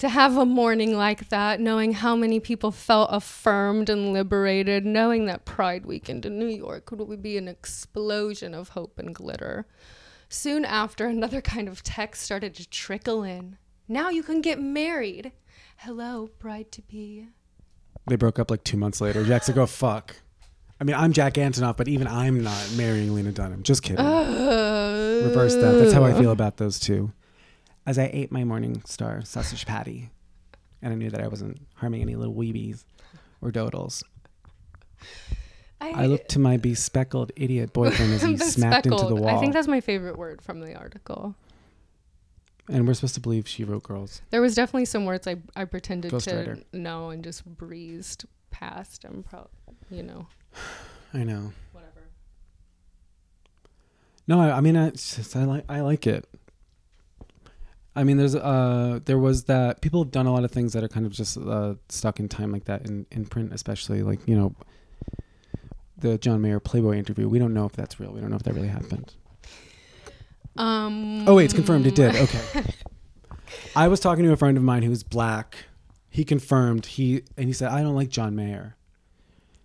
to 0.04 0.10
have 0.10 0.36
a 0.36 0.46
morning 0.46 0.98
like 0.98 1.30
that, 1.30 1.62
knowing 1.62 1.94
how 1.94 2.14
many 2.14 2.38
people 2.38 2.72
felt 2.72 3.08
affirmed 3.10 3.90
and 3.90 4.12
liberated, 4.12 4.86
knowing 4.86 5.28
that 5.28 5.46
Pride 5.46 5.86
Weekend 5.86 6.26
in 6.26 6.38
New 6.38 6.48
York 6.48 6.92
would 6.92 7.24
be 7.24 7.38
an 7.38 7.48
explosion 7.48 8.54
of 8.54 8.68
hope 8.68 9.00
and 9.00 9.16
glitter. 9.16 9.66
Soon 10.28 10.66
after, 10.66 11.08
another 11.08 11.40
kind 11.40 11.70
of 11.70 11.84
text 11.84 12.22
started 12.22 12.54
to 12.56 12.70
trickle 12.70 13.24
in. 13.24 13.58
Now 13.88 14.10
you 14.10 14.24
can 14.24 14.42
get 14.42 14.60
married. 14.60 15.32
Hello, 15.78 16.30
bride 16.38 16.74
to 16.74 16.82
be. 16.82 17.30
They 18.08 18.18
broke 18.18 18.40
up 18.40 18.52
like 18.52 18.66
two 18.66 18.76
months 18.76 19.00
later. 19.00 19.24
Jack's 19.24 19.48
like, 19.48 19.56
oh, 19.56 19.66
fuck. 19.68 20.18
I 20.82 20.84
mean, 20.84 20.98
I'm 20.98 21.14
Jack 21.14 21.36
Antonoff, 21.36 21.78
but 21.78 21.88
even 21.88 22.08
I'm 22.08 22.44
not 22.44 22.74
marrying 22.76 23.16
Lena 23.16 23.32
Dunham. 23.32 23.64
Just 23.64 23.84
kidding. 23.84 24.06
Reverse 24.06 25.56
that. 25.56 25.80
That's 25.80 25.94
how 25.94 26.04
I 26.04 26.12
feel 26.12 26.32
about 26.32 26.58
those 26.58 26.78
two. 26.78 27.14
As 27.86 28.00
I 28.00 28.10
ate 28.14 28.32
my 28.32 28.44
morning 28.44 28.82
star 28.86 29.24
sausage 29.26 29.66
patty, 29.66 30.10
and 30.82 30.94
I 30.94 30.96
knew 30.96 31.10
that 31.10 31.22
I 31.22 31.28
wasn't 31.28 31.60
harming 31.76 32.02
any 32.02 32.16
little 32.16 32.34
weebies 32.34 32.86
or 33.42 33.52
dodles. 33.52 34.04
I 35.82 36.06
looked 36.06 36.30
to 36.30 36.40
my 36.40 36.58
bespeckled 36.58 37.32
idiot 37.36 37.74
boyfriend 37.74 38.14
as 38.14 38.22
he 38.24 38.38
smacked 38.38 38.86
into 38.86 39.06
the 39.06 39.16
wall. 39.16 39.36
I 39.36 39.40
think 39.40 39.54
that's 39.54 39.68
my 39.68 39.82
favorite 39.82 40.18
word 40.18 40.42
from 40.42 40.62
the 40.62 40.74
article. 40.76 41.36
and 42.70 42.88
we're 42.88 42.94
supposed 42.94 43.16
to 43.16 43.20
believe 43.20 43.48
she 43.50 43.66
wrote 43.66 43.84
girls. 43.84 44.22
There 44.30 44.42
was 44.42 44.56
definitely 44.56 44.86
some 44.86 45.04
words 45.06 45.28
I, 45.28 45.36
I 45.58 45.66
pretended 45.66 46.12
to 46.12 46.16
Ghostwriter. 46.16 46.64
know 46.72 47.10
and 47.10 47.22
just 47.22 47.46
breezed 47.46 48.24
past. 48.50 49.04
I'm 49.04 49.24
pro, 49.24 49.50
you 49.92 50.04
know, 50.04 50.28
I 51.14 51.26
know. 51.26 51.52
whatever. 51.74 52.08
No, 54.26 54.40
I, 54.40 54.52
I 54.58 54.62
mean, 54.62 54.78
I, 54.78 54.92
just, 54.92 55.36
I 55.36 55.44
like 55.44 55.66
I 55.68 55.82
like 55.82 56.08
it. 56.08 56.26
I 57.96 58.04
mean, 58.04 58.18
there's 58.18 58.36
uh, 58.36 59.00
there 59.06 59.20
was 59.20 59.44
that 59.46 59.82
people 59.82 60.04
have 60.04 60.12
done 60.12 60.26
a 60.26 60.34
lot 60.34 60.44
of 60.44 60.52
things 60.52 60.74
that 60.74 60.84
are 60.84 60.88
kind 60.88 61.06
of 61.06 61.12
just 61.12 61.38
uh, 61.38 61.76
stuck 61.90 62.20
in 62.20 62.28
time 62.28 62.52
like 62.52 62.66
that 62.66 62.88
in 62.88 63.06
in 63.12 63.26
print, 63.26 63.54
especially 63.54 64.02
like 64.02 64.28
you 64.28 64.36
know, 64.36 64.56
the 65.98 66.18
John 66.18 66.42
Mayer 66.42 66.60
Playboy 66.60 66.98
interview. 66.98 67.28
We 67.28 67.40
don't 67.40 67.54
know 67.54 67.66
if 67.66 67.74
that's 67.74 68.00
real. 68.00 68.12
We 68.12 68.22
don't 68.22 68.30
know 68.30 68.36
if 68.36 68.44
that 68.44 68.54
really 68.54 68.68
happened. 68.68 69.14
Um. 70.56 71.28
Oh 71.28 71.36
wait, 71.36 71.46
it's 71.46 71.54
confirmed 71.54 71.86
it 71.86 71.96
did. 71.96 72.16
Okay. 72.16 72.64
I 73.76 73.88
was 73.88 74.00
talking 74.00 74.24
to 74.24 74.32
a 74.32 74.38
friend 74.38 74.58
of 74.58 74.64
mine 74.64 74.84
who's 74.84 75.04
black. 75.04 75.58
He 76.10 76.24
confirmed 76.24 76.86
he 76.86 77.24
and 77.38 77.48
he 77.48 77.54
said 77.54 77.70
I 77.70 77.82
don't 77.82 77.96
like 77.96 78.10
John 78.10 78.36
Mayer. 78.36 78.76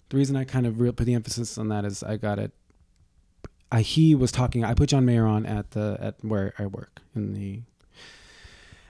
The 0.09 0.17
reason 0.17 0.37
I 0.37 0.45
kind 0.45 0.67
of 0.67 0.81
real 0.81 0.93
put 0.93 1.05
the 1.05 1.15
emphasis 1.15 1.59
on 1.59 1.69
that 1.69 1.85
is 1.85 2.03
I 2.03 2.17
got 2.17 2.39
it. 2.39 2.53
I 3.71 3.83
he 3.83 4.15
was 4.15 4.33
talking. 4.33 4.65
I 4.65 4.75
put 4.75 4.89
John 4.89 5.05
Mayer 5.05 5.27
on 5.27 5.45
at 5.45 5.73
the 5.73 5.99
at 6.01 6.17
where 6.23 6.55
I 6.59 6.67
work 6.67 7.01
in 7.15 7.35
the. 7.35 7.63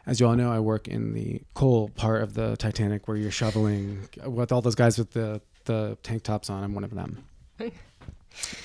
As 0.09 0.19
you 0.19 0.27
all 0.27 0.35
know, 0.35 0.51
I 0.51 0.59
work 0.59 0.89
in 0.89 1.13
the 1.13 1.41
coal 1.55 1.91
part 1.91 2.23
of 2.23 2.35
the 2.35 2.57
Titanic 2.57 3.07
where 3.07 3.17
you're 3.17 3.31
shoveling 3.31 4.09
with 4.27 4.51
all 4.51 4.61
those 4.61 4.75
guys 4.75 4.99
with 4.99 5.13
the 5.13 5.41
the 5.67 5.97
tank 6.03 6.25
tops 6.25 6.51
on. 6.51 6.65
I'm 6.65 6.75
one 6.75 6.83
of 6.83 6.95
them. 6.95 7.25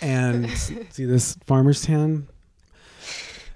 And 0.01 0.49
see 0.89 1.05
this 1.05 1.35
farmer's 1.45 1.83
tan 1.83 2.27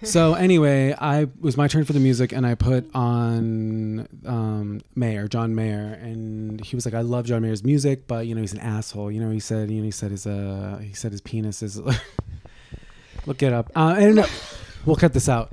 so 0.03 0.35
anyway, 0.35 0.93
I 0.93 1.21
it 1.21 1.41
was 1.41 1.57
my 1.57 1.67
turn 1.67 1.83
for 1.83 1.93
the 1.93 1.99
music, 1.99 2.31
and 2.31 2.45
I 2.45 2.55
put 2.55 2.93
on 2.93 4.07
um, 4.25 4.81
Mayer, 4.95 5.27
John 5.27 5.55
Mayer, 5.55 5.97
and 6.01 6.63
he 6.63 6.75
was 6.75 6.85
like, 6.85 6.93
"I 6.93 7.01
love 7.01 7.25
John 7.25 7.41
Mayer's 7.41 7.63
music, 7.63 8.07
but 8.07 8.27
you 8.27 8.35
know 8.35 8.41
he's 8.41 8.53
an 8.53 8.59
asshole." 8.59 9.11
You 9.11 9.19
know, 9.19 9.31
he 9.31 9.39
said, 9.39 9.71
you 9.71 9.77
know, 9.77 9.85
he 9.85 9.91
said 9.91 10.11
his 10.11 10.27
uh, 10.27 10.79
he 10.83 10.93
said 10.93 11.11
his 11.11 11.21
penis 11.21 11.63
is. 11.63 11.81
Look 13.25 13.43
it 13.43 13.51
up. 13.51 13.71
Uh, 13.75 13.95
and 13.97 14.15
no, 14.15 14.25
we'll 14.85 14.95
cut 14.95 15.13
this 15.13 15.27
out. 15.27 15.51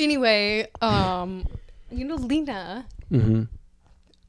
Anyway, 0.00 0.66
um, 0.80 1.46
You 1.90 2.04
know, 2.04 2.14
Lena. 2.16 2.86
Mm-hmm. 3.12 3.42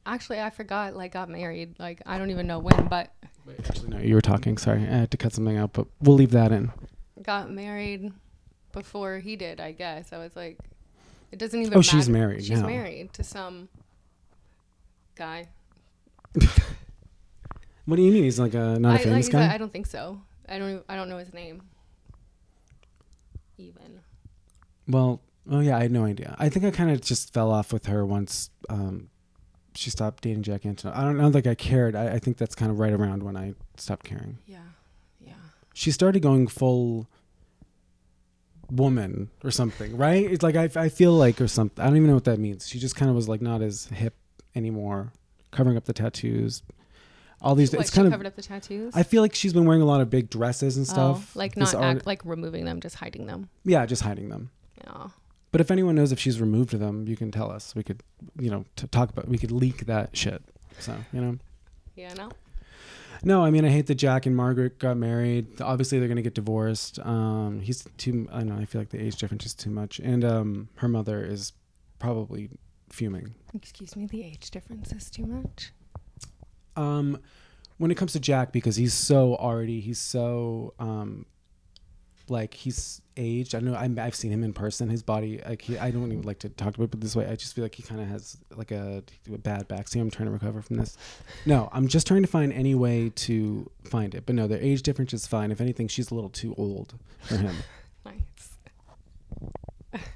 Actually, 0.04 0.40
I 0.40 0.50
forgot. 0.50 0.94
Like, 0.96 1.12
got 1.12 1.28
married. 1.28 1.78
Like, 1.78 2.02
I 2.06 2.18
don't 2.18 2.30
even 2.30 2.46
know 2.46 2.58
when, 2.58 2.88
but 2.88 3.12
Wait, 3.46 3.58
actually, 3.64 3.88
no, 3.88 3.98
you 3.98 4.14
were 4.14 4.20
talking. 4.20 4.58
Sorry, 4.58 4.80
I 4.82 4.84
had 4.84 5.10
to 5.12 5.16
cut 5.16 5.32
something 5.32 5.56
out, 5.56 5.72
but 5.72 5.86
we'll 6.00 6.16
leave 6.16 6.32
that 6.32 6.52
in. 6.52 6.72
got 7.22 7.50
married 7.50 8.12
before 8.72 9.18
he 9.18 9.36
did. 9.36 9.60
I 9.60 9.72
guess 9.72 10.12
I 10.12 10.18
was 10.18 10.34
like, 10.36 10.58
it 11.30 11.38
doesn't 11.38 11.60
even. 11.60 11.76
Oh, 11.76 11.82
she's 11.82 12.08
matter. 12.08 12.26
married 12.26 12.44
She's 12.44 12.60
now. 12.60 12.66
married 12.66 13.12
to 13.14 13.24
some 13.24 13.68
guy. 15.16 15.48
What 17.84 17.96
do 17.96 18.02
you 18.02 18.12
mean? 18.12 18.22
He's 18.22 18.38
like 18.38 18.54
a 18.54 18.78
not 18.78 18.92
a 18.92 19.00
I, 19.00 19.04
famous 19.04 19.26
like, 19.26 19.32
guy. 19.32 19.52
I 19.54 19.58
don't 19.58 19.72
think 19.72 19.86
so. 19.86 20.20
I 20.48 20.58
don't. 20.58 20.70
Even, 20.70 20.82
I 20.88 20.94
don't 20.94 21.08
know 21.08 21.18
his 21.18 21.34
name. 21.34 21.62
Even. 23.58 24.00
Well, 24.86 25.20
oh 25.50 25.60
yeah, 25.60 25.76
I 25.76 25.82
had 25.82 25.92
no 25.92 26.04
idea. 26.04 26.34
I 26.38 26.48
think 26.48 26.64
I 26.64 26.70
kind 26.70 26.90
of 26.90 27.00
just 27.00 27.32
fell 27.32 27.50
off 27.50 27.72
with 27.72 27.86
her 27.86 28.04
once 28.06 28.50
um, 28.68 29.08
she 29.74 29.90
stopped 29.90 30.22
dating 30.22 30.42
Jack 30.42 30.62
Antonoff. 30.62 30.96
I 30.96 31.02
don't 31.02 31.16
know, 31.16 31.28
like 31.28 31.46
I 31.46 31.54
cared. 31.54 31.96
I, 31.96 32.14
I 32.14 32.18
think 32.18 32.36
that's 32.36 32.54
kind 32.54 32.70
of 32.70 32.78
right 32.78 32.92
around 32.92 33.22
when 33.22 33.36
I 33.36 33.54
stopped 33.76 34.04
caring. 34.04 34.38
Yeah. 34.46 34.58
Yeah. 35.20 35.32
She 35.74 35.90
started 35.90 36.20
going 36.22 36.46
full 36.48 37.08
woman 38.70 39.30
or 39.44 39.50
something, 39.50 39.96
right? 39.96 40.30
It's 40.30 40.42
like 40.42 40.56
I, 40.56 40.68
I 40.76 40.88
feel 40.88 41.12
like 41.12 41.40
or 41.40 41.48
something. 41.48 41.82
I 41.82 41.86
don't 41.88 41.96
even 41.96 42.08
know 42.08 42.14
what 42.14 42.24
that 42.24 42.38
means. 42.38 42.68
She 42.68 42.78
just 42.78 42.96
kind 42.96 43.08
of 43.10 43.14
was 43.16 43.28
like 43.28 43.40
not 43.42 43.62
as 43.62 43.86
hip 43.86 44.14
anymore, 44.54 45.12
covering 45.50 45.76
up 45.76 45.84
the 45.84 45.92
tattoos. 45.92 46.62
All 47.40 47.56
these, 47.56 47.72
What, 47.72 47.80
it's 47.80 47.90
kind 47.90 48.06
of. 48.06 48.12
covered 48.12 48.26
up 48.28 48.36
the 48.36 48.42
tattoos. 48.42 48.94
I 48.94 49.02
feel 49.02 49.20
like 49.20 49.34
she's 49.34 49.52
been 49.52 49.64
wearing 49.64 49.82
a 49.82 49.86
lot 49.86 50.00
of 50.00 50.08
big 50.08 50.30
dresses 50.30 50.76
and 50.76 50.86
Oh, 50.90 50.92
stuff. 50.92 51.34
like 51.34 51.56
not 51.56 51.74
act, 51.74 52.06
like 52.06 52.24
removing 52.24 52.64
them, 52.64 52.80
just 52.80 52.94
hiding 52.96 53.26
them. 53.26 53.48
yeah, 53.64 53.84
just 53.84 54.02
hiding 54.02 54.28
them. 54.28 54.50
Yeah. 54.78 55.08
But 55.52 55.60
if 55.60 55.70
anyone 55.70 55.94
knows 55.94 56.12
if 56.12 56.18
she's 56.18 56.40
removed 56.40 56.72
them, 56.72 57.06
you 57.06 57.14
can 57.14 57.30
tell 57.30 57.50
us. 57.52 57.74
We 57.74 57.82
could, 57.82 58.02
you 58.38 58.50
know, 58.50 58.64
t- 58.74 58.86
talk 58.88 59.10
about. 59.10 59.28
We 59.28 59.38
could 59.38 59.52
leak 59.52 59.86
that 59.86 60.16
shit. 60.16 60.42
So 60.78 60.96
you 61.12 61.20
know. 61.20 61.38
Yeah. 61.94 62.14
No. 62.14 62.30
No, 63.24 63.44
I 63.44 63.50
mean 63.50 63.64
I 63.64 63.68
hate 63.68 63.86
that 63.86 63.94
Jack 63.96 64.26
and 64.26 64.34
Margaret 64.34 64.78
got 64.78 64.96
married. 64.96 65.60
Obviously 65.60 65.98
they're 65.98 66.08
gonna 66.08 66.22
get 66.22 66.34
divorced. 66.34 66.98
Um, 67.00 67.60
he's 67.60 67.86
too. 67.98 68.26
I 68.32 68.38
don't 68.38 68.48
know. 68.48 68.56
I 68.56 68.64
feel 68.64 68.80
like 68.80 68.88
the 68.88 69.00
age 69.00 69.16
difference 69.16 69.46
is 69.46 69.54
too 69.54 69.70
much, 69.70 70.00
and 70.00 70.24
um, 70.24 70.68
her 70.76 70.88
mother 70.88 71.22
is 71.22 71.52
probably 71.98 72.48
fuming. 72.88 73.34
Excuse 73.54 73.94
me. 73.94 74.06
The 74.06 74.24
age 74.24 74.50
difference 74.50 74.90
is 74.92 75.10
too 75.10 75.26
much. 75.26 75.72
Um, 76.74 77.18
when 77.76 77.90
it 77.90 77.96
comes 77.96 78.12
to 78.14 78.20
Jack, 78.20 78.52
because 78.52 78.76
he's 78.76 78.94
so 78.94 79.36
already, 79.36 79.80
he's 79.80 79.98
so 79.98 80.72
um, 80.78 81.26
like 82.28 82.54
he's 82.54 83.01
aged. 83.16 83.54
I 83.54 83.60
know 83.60 83.74
I'm, 83.74 83.98
I've 83.98 84.14
seen 84.14 84.30
him 84.32 84.42
in 84.44 84.52
person. 84.52 84.88
His 84.88 85.02
body, 85.02 85.40
like 85.46 85.62
he, 85.62 85.78
I 85.78 85.90
don't 85.90 86.10
even 86.12 86.22
like 86.22 86.38
to 86.40 86.48
talk 86.48 86.74
about 86.76 86.94
it 86.94 87.00
this 87.00 87.14
way. 87.16 87.26
I 87.26 87.36
just 87.36 87.54
feel 87.54 87.64
like 87.64 87.74
he 87.74 87.82
kind 87.82 88.00
of 88.00 88.08
has 88.08 88.36
like 88.56 88.70
a, 88.70 89.02
a 89.32 89.38
bad 89.38 89.68
back. 89.68 89.88
See, 89.88 89.98
I'm 89.98 90.10
trying 90.10 90.26
to 90.26 90.32
recover 90.32 90.62
from 90.62 90.76
this. 90.76 90.96
No, 91.46 91.68
I'm 91.72 91.88
just 91.88 92.06
trying 92.06 92.22
to 92.22 92.28
find 92.28 92.52
any 92.52 92.74
way 92.74 93.10
to 93.10 93.70
find 93.84 94.14
it. 94.14 94.26
But 94.26 94.34
no, 94.34 94.46
their 94.46 94.60
age 94.60 94.82
difference 94.82 95.12
is 95.12 95.26
fine. 95.26 95.50
If 95.50 95.60
anything, 95.60 95.88
she's 95.88 96.10
a 96.10 96.14
little 96.14 96.30
too 96.30 96.54
old 96.56 96.94
for 97.22 97.36
him. 97.36 97.54
Nice. 98.04 100.02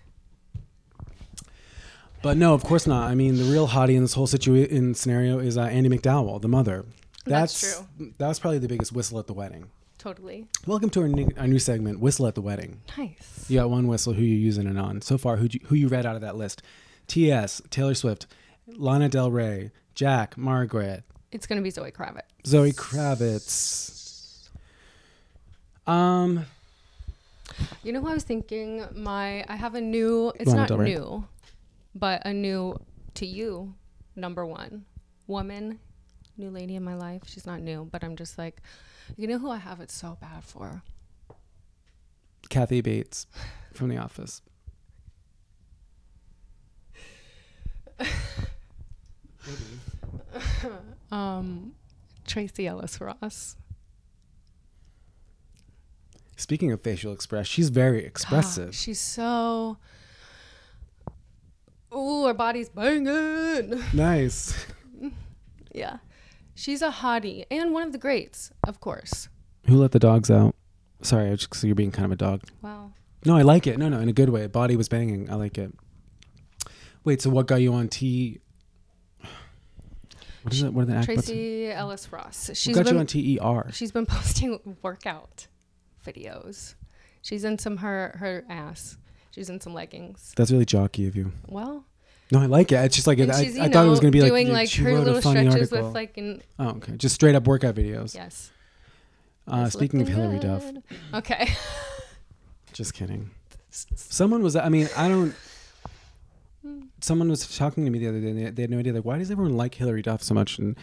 But 2.22 2.36
no, 2.36 2.54
of 2.54 2.64
course 2.64 2.88
not. 2.88 3.08
I 3.08 3.14
mean, 3.14 3.36
the 3.36 3.44
real 3.44 3.68
hottie 3.68 3.94
in 3.94 4.02
this 4.02 4.14
whole 4.14 4.26
situation 4.26 4.94
scenario 4.94 5.38
is 5.38 5.56
uh, 5.56 5.66
Andie 5.66 5.88
MacDowell, 5.88 6.42
the 6.42 6.48
mother. 6.48 6.84
That's 7.24 7.60
true. 7.60 7.86
That's 8.18 8.40
probably 8.40 8.58
the 8.58 8.66
biggest 8.66 8.92
whistle 8.92 9.20
at 9.20 9.28
the 9.28 9.32
wedding. 9.32 9.66
Totally. 10.06 10.46
Welcome 10.68 10.88
to 10.90 11.00
our 11.00 11.08
new, 11.08 11.28
our 11.36 11.48
new 11.48 11.58
segment, 11.58 11.98
Whistle 11.98 12.28
at 12.28 12.36
the 12.36 12.40
Wedding. 12.40 12.80
Nice. 12.96 13.46
You 13.48 13.58
got 13.58 13.70
one 13.70 13.88
whistle. 13.88 14.12
Who 14.12 14.22
you 14.22 14.36
using 14.36 14.68
it 14.68 14.78
on? 14.78 15.00
So 15.02 15.18
far, 15.18 15.36
who 15.36 15.48
you, 15.50 15.58
who 15.64 15.74
you 15.74 15.88
read 15.88 16.06
out 16.06 16.14
of 16.14 16.20
that 16.20 16.36
list? 16.36 16.62
T.S. 17.08 17.60
Taylor 17.70 17.92
Swift, 17.92 18.28
Lana 18.68 19.08
Del 19.08 19.32
Rey, 19.32 19.72
Jack, 19.96 20.38
Margaret, 20.38 21.02
It's 21.32 21.48
gonna 21.48 21.60
be 21.60 21.70
Zoe 21.70 21.90
Kravitz. 21.90 22.20
Zoe 22.46 22.70
Kravitz. 22.70 24.48
Um, 25.88 26.46
You 27.82 27.92
know 27.92 28.00
who 28.00 28.06
I 28.06 28.14
was 28.14 28.22
thinking? 28.22 28.84
My 28.94 29.44
I 29.48 29.56
have 29.56 29.74
a 29.74 29.80
new. 29.80 30.32
It's 30.38 30.52
Lana 30.52 30.68
not 30.68 30.80
new, 30.82 31.26
but 31.96 32.24
a 32.24 32.32
new 32.32 32.78
to 33.14 33.26
you. 33.26 33.74
Number 34.14 34.46
one 34.46 34.84
woman, 35.26 35.80
new 36.36 36.50
lady 36.50 36.76
in 36.76 36.84
my 36.84 36.94
life. 36.94 37.22
She's 37.26 37.44
not 37.44 37.60
new, 37.60 37.88
but 37.90 38.04
I'm 38.04 38.14
just 38.14 38.38
like, 38.38 38.62
you 39.16 39.26
know 39.26 39.38
who 39.38 39.50
I 39.50 39.58
have 39.58 39.80
it 39.80 39.90
so 39.90 40.16
bad 40.20 40.42
for. 40.44 40.82
Kathy 42.48 42.80
Bates 42.80 43.26
from 43.74 43.88
The 43.88 43.96
Office. 43.98 44.42
Um, 51.12 51.72
Tracee 52.26 52.66
Ellis 52.66 53.00
Ross. 53.00 53.56
Speaking 56.36 56.72
of 56.72 56.80
facial 56.82 57.12
express, 57.12 57.46
she's 57.46 57.68
very 57.70 58.04
Ah, 58.04 58.06
expressive. 58.08 58.74
she's 58.74 59.00
so. 59.00 59.78
Ooh, 61.94 62.26
her 62.26 62.34
body's 62.34 62.68
banging. 62.68 63.82
nice. 63.94 64.66
Yeah. 65.72 65.98
She's 66.56 66.80
a 66.80 66.90
hottie 66.90 67.44
and 67.50 67.72
one 67.72 67.82
of 67.82 67.92
the 67.92 67.98
greats, 67.98 68.50
of 68.66 68.80
course. 68.80 69.28
Who 69.68 69.76
let 69.76 69.92
the 69.92 69.98
dogs 69.98 70.30
out? 70.30 70.56
Sorry, 71.02 71.30
I 71.30 71.36
just 71.36 71.62
you're 71.62 71.74
being 71.74 71.92
kind 71.92 72.06
of 72.06 72.12
a 72.12 72.16
dog. 72.16 72.42
Wow. 72.62 72.92
No, 73.26 73.36
I 73.36 73.42
like 73.42 73.66
it. 73.66 73.78
No, 73.78 73.90
no, 73.90 74.00
in 74.00 74.08
a 74.08 74.12
good 74.12 74.30
way. 74.30 74.46
Body 74.46 74.74
was 74.74 74.88
banging. 74.88 75.30
I 75.30 75.34
like 75.34 75.58
it. 75.58 75.72
Wait, 77.04 77.20
so 77.20 77.28
what 77.28 77.46
got 77.46 77.56
you 77.56 77.74
on 77.74 77.88
T? 77.88 78.40
What 80.42 80.54
is 80.54 80.62
it? 80.62 80.72
What 80.72 80.82
are 80.82 80.86
the 80.86 80.94
act? 80.94 81.04
Tracee 81.04 81.70
Ellis 81.70 82.10
Ross. 82.10 82.48
What 82.48 82.56
She's 82.56 82.74
got 82.74 82.86
you 82.86 82.92
been, 82.92 83.00
on 83.00 83.06
T 83.06 83.34
E 83.34 83.38
R? 83.38 83.70
she's 83.72 83.92
been 83.92 84.06
posting 84.06 84.76
workout 84.80 85.48
videos. 86.06 86.74
She's 87.20 87.44
in 87.44 87.58
some 87.58 87.78
her 87.78 88.16
her 88.18 88.44
ass. 88.48 88.96
She's 89.30 89.50
in 89.50 89.60
some 89.60 89.74
leggings. 89.74 90.32
That's 90.36 90.50
really 90.50 90.64
jockey 90.64 91.06
of 91.06 91.16
you. 91.16 91.32
Well, 91.48 91.84
No, 92.32 92.40
I 92.40 92.46
like 92.46 92.72
it. 92.72 92.76
It's 92.76 92.96
just 92.96 93.06
like 93.06 93.18
and 93.18 93.30
I, 93.30 93.40
I 93.40 93.44
know 93.44 93.68
thought 93.72 93.86
it 93.86 93.90
was 93.90 94.00
gonna 94.00 94.10
be 94.10 94.20
like 94.20 94.30
doing 94.30 94.46
you- 94.48 94.52
like 94.52 94.72
her 94.72 94.98
little 94.98 95.20
funny 95.20 95.48
stretches 95.48 95.72
article. 95.72 95.86
with 95.88 95.94
like 95.94 96.16
an 96.16 96.42
Oh, 96.58 96.68
okay. 96.70 96.96
Just 96.96 97.14
straight 97.14 97.34
up 97.34 97.46
workout 97.46 97.74
videos. 97.74 98.14
yes. 98.14 98.50
Uh, 99.48 99.68
speaking 99.70 100.02
of 100.02 100.08
Hilary 100.08 100.40
Duff. 100.40 100.64
Okay. 101.14 101.54
just 102.72 102.94
kidding. 102.94 103.30
Someone 103.70 104.42
was. 104.42 104.56
I 104.56 104.68
mean, 104.68 104.88
I 104.96 105.08
don't. 105.08 105.34
Someone 107.00 107.28
was 107.28 107.56
talking 107.56 107.84
to 107.84 107.90
me 107.90 107.98
the 108.00 108.08
other 108.08 108.20
day. 108.20 108.28
And 108.30 108.38
they, 108.38 108.50
they 108.50 108.62
had 108.62 108.70
no 108.70 108.78
idea. 108.78 108.92
Like, 108.92 109.04
why 109.04 109.18
does 109.18 109.30
everyone 109.30 109.56
like 109.56 109.74
Hilary 109.74 110.02
Duff 110.02 110.22
so 110.22 110.34
much? 110.34 110.58
And 110.58 110.76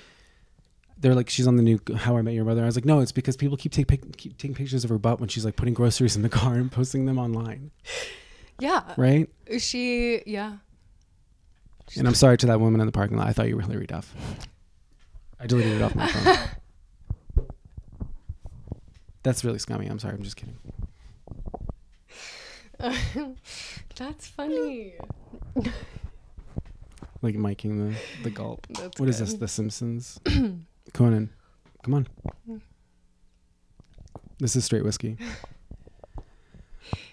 they're 0.97 1.15
like, 1.15 1.29
she's 1.29 1.47
on 1.47 1.57
the 1.57 1.63
new 1.63 1.79
How 1.97 2.15
I 2.15 2.21
Met 2.21 2.33
Your 2.35 2.45
Mother. 2.45 2.61
I 2.63 2.65
was 2.65 2.75
like, 2.75 2.85
no, 2.85 2.99
it's 3.01 3.11
because 3.11 3.35
people 3.35 3.57
keep, 3.57 3.73
take, 3.73 3.87
pic- 3.87 4.15
keep 4.15 4.37
taking 4.37 4.55
pictures 4.55 4.85
of 4.85 4.89
her 4.89 4.97
butt 4.97 5.19
when 5.19 5.27
she's 5.27 5.43
like 5.43 5.57
putting 5.57 5.73
groceries 5.73 6.15
in 6.15 6.21
the 6.21 6.29
car 6.39 6.53
and 6.53 6.71
posting 6.71 7.05
them 7.05 7.17
online, 7.19 7.71
yeah. 8.59 8.93
right? 8.95 9.27
She 9.57 10.21
yeah. 10.25 10.57
And 11.97 12.07
I'm 12.07 12.15
sorry 12.15 12.37
to 12.39 12.45
that 12.47 12.59
woman 12.59 12.79
in 12.79 12.85
the 12.85 12.91
parking 12.91 13.17
lot. 13.17 13.27
I 13.27 13.33
thought 13.33 13.47
you 13.47 13.55
were 13.55 13.61
Hilary 13.61 13.85
Duff. 13.85 14.13
I 15.39 15.47
deleted 15.47 15.73
it 15.73 15.81
off 15.81 15.95
my 15.95 16.07
phone. 16.07 17.45
That's 19.23 19.43
really 19.45 19.59
scummy. 19.59 19.87
I'm 19.87 19.99
sorry. 19.99 20.15
I'm 20.15 20.23
just 20.23 20.35
kidding. 20.37 20.57
That's 23.95 24.27
funny. 24.27 24.93
Like 27.21 27.35
miking 27.35 27.77
the 27.77 27.95
the 28.21 28.29
gulp. 28.29 28.67
That's 28.69 28.99
What 28.99 29.07
is 29.07 29.19
this? 29.19 29.35
The 29.35 29.47
Simpsons. 29.47 30.19
Conan, 30.93 31.29
come 31.81 31.93
on. 31.93 32.07
Mm. 32.49 32.59
This 34.39 34.57
is 34.57 34.65
straight 34.65 34.83
whiskey. 34.83 35.15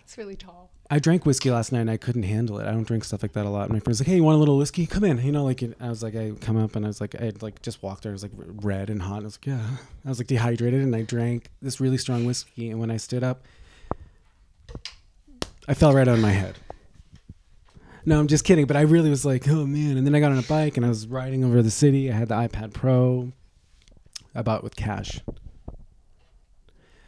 It's 0.02 0.18
really 0.18 0.34
tall. 0.34 0.72
I 0.92 0.98
drank 0.98 1.24
whiskey 1.24 1.52
last 1.52 1.70
night 1.70 1.82
and 1.82 1.90
I 1.90 1.96
couldn't 1.96 2.24
handle 2.24 2.58
it. 2.58 2.66
I 2.66 2.72
don't 2.72 2.82
drink 2.82 3.04
stuff 3.04 3.22
like 3.22 3.32
that 3.34 3.46
a 3.46 3.48
lot. 3.48 3.70
My 3.70 3.78
friend's 3.78 4.00
like, 4.00 4.08
"Hey, 4.08 4.16
you 4.16 4.24
want 4.24 4.34
a 4.34 4.38
little 4.38 4.58
whiskey? 4.58 4.86
Come 4.86 5.04
in." 5.04 5.18
You 5.18 5.30
know, 5.30 5.44
like 5.44 5.62
I 5.80 5.88
was 5.88 6.02
like, 6.02 6.16
I 6.16 6.32
come 6.40 6.56
up 6.56 6.74
and 6.74 6.84
I 6.84 6.88
was 6.88 7.00
like, 7.00 7.14
I 7.14 7.26
had 7.26 7.42
like 7.42 7.62
just 7.62 7.80
walked 7.80 8.02
there. 8.02 8.10
I 8.10 8.14
was 8.14 8.24
like 8.24 8.32
red 8.36 8.90
and 8.90 9.00
hot. 9.00 9.18
And 9.18 9.24
I 9.24 9.26
was 9.26 9.36
like, 9.36 9.46
yeah. 9.46 9.76
I 10.04 10.08
was 10.08 10.18
like 10.18 10.26
dehydrated 10.26 10.82
and 10.82 10.94
I 10.96 11.02
drank 11.02 11.48
this 11.62 11.80
really 11.80 11.96
strong 11.96 12.24
whiskey. 12.24 12.70
And 12.70 12.80
when 12.80 12.90
I 12.90 12.96
stood 12.96 13.22
up, 13.22 13.44
I 15.68 15.74
fell 15.74 15.92
right 15.92 16.08
on 16.08 16.20
my 16.20 16.32
head. 16.32 16.56
No, 18.04 18.18
I'm 18.18 18.26
just 18.26 18.44
kidding. 18.44 18.66
But 18.66 18.76
I 18.76 18.80
really 18.80 19.10
was 19.10 19.24
like, 19.24 19.48
oh 19.48 19.66
man. 19.66 19.96
And 19.96 20.04
then 20.04 20.16
I 20.16 20.18
got 20.18 20.32
on 20.32 20.38
a 20.38 20.42
bike 20.42 20.76
and 20.76 20.84
I 20.84 20.88
was 20.88 21.06
riding 21.06 21.44
over 21.44 21.62
the 21.62 21.70
city. 21.70 22.10
I 22.10 22.14
had 22.14 22.28
the 22.28 22.34
iPad 22.34 22.72
Pro. 22.72 23.30
I 24.34 24.42
bought 24.42 24.58
it 24.58 24.64
with 24.64 24.74
cash. 24.74 25.20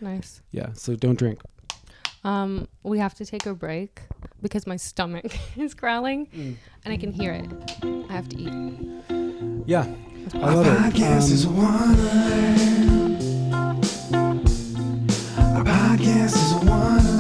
Nice. 0.01 0.41
Yeah. 0.53 0.73
So 0.75 0.95
don't 0.95 1.19
drink. 1.19 1.41
Um, 2.25 2.69
we 2.83 2.99
have 2.99 3.15
to 3.15 3.27
take 3.27 3.47
a 3.47 3.55
break 3.55 4.01
because 4.41 4.67
my 4.67 4.77
stomach 4.77 5.37
is 5.57 5.75
growling 5.75 6.27
mm. 6.27 6.57
and 6.85 6.95
I 6.95 6.97
can 6.97 7.13
hear 7.13 7.33
it. 7.33 7.51
I 8.09 8.13
have 8.13 8.29
to 8.31 8.37
eat. 8.39 9.65
Yeah. 9.67 9.87
I 10.35 10.55
love 10.55 10.67
it. 10.67 10.95
Podcast 10.95 11.33
um. 11.47 11.47
Our 15.37 15.65
podcast 15.65 16.37
is 16.37 16.65
one. 16.65 17.12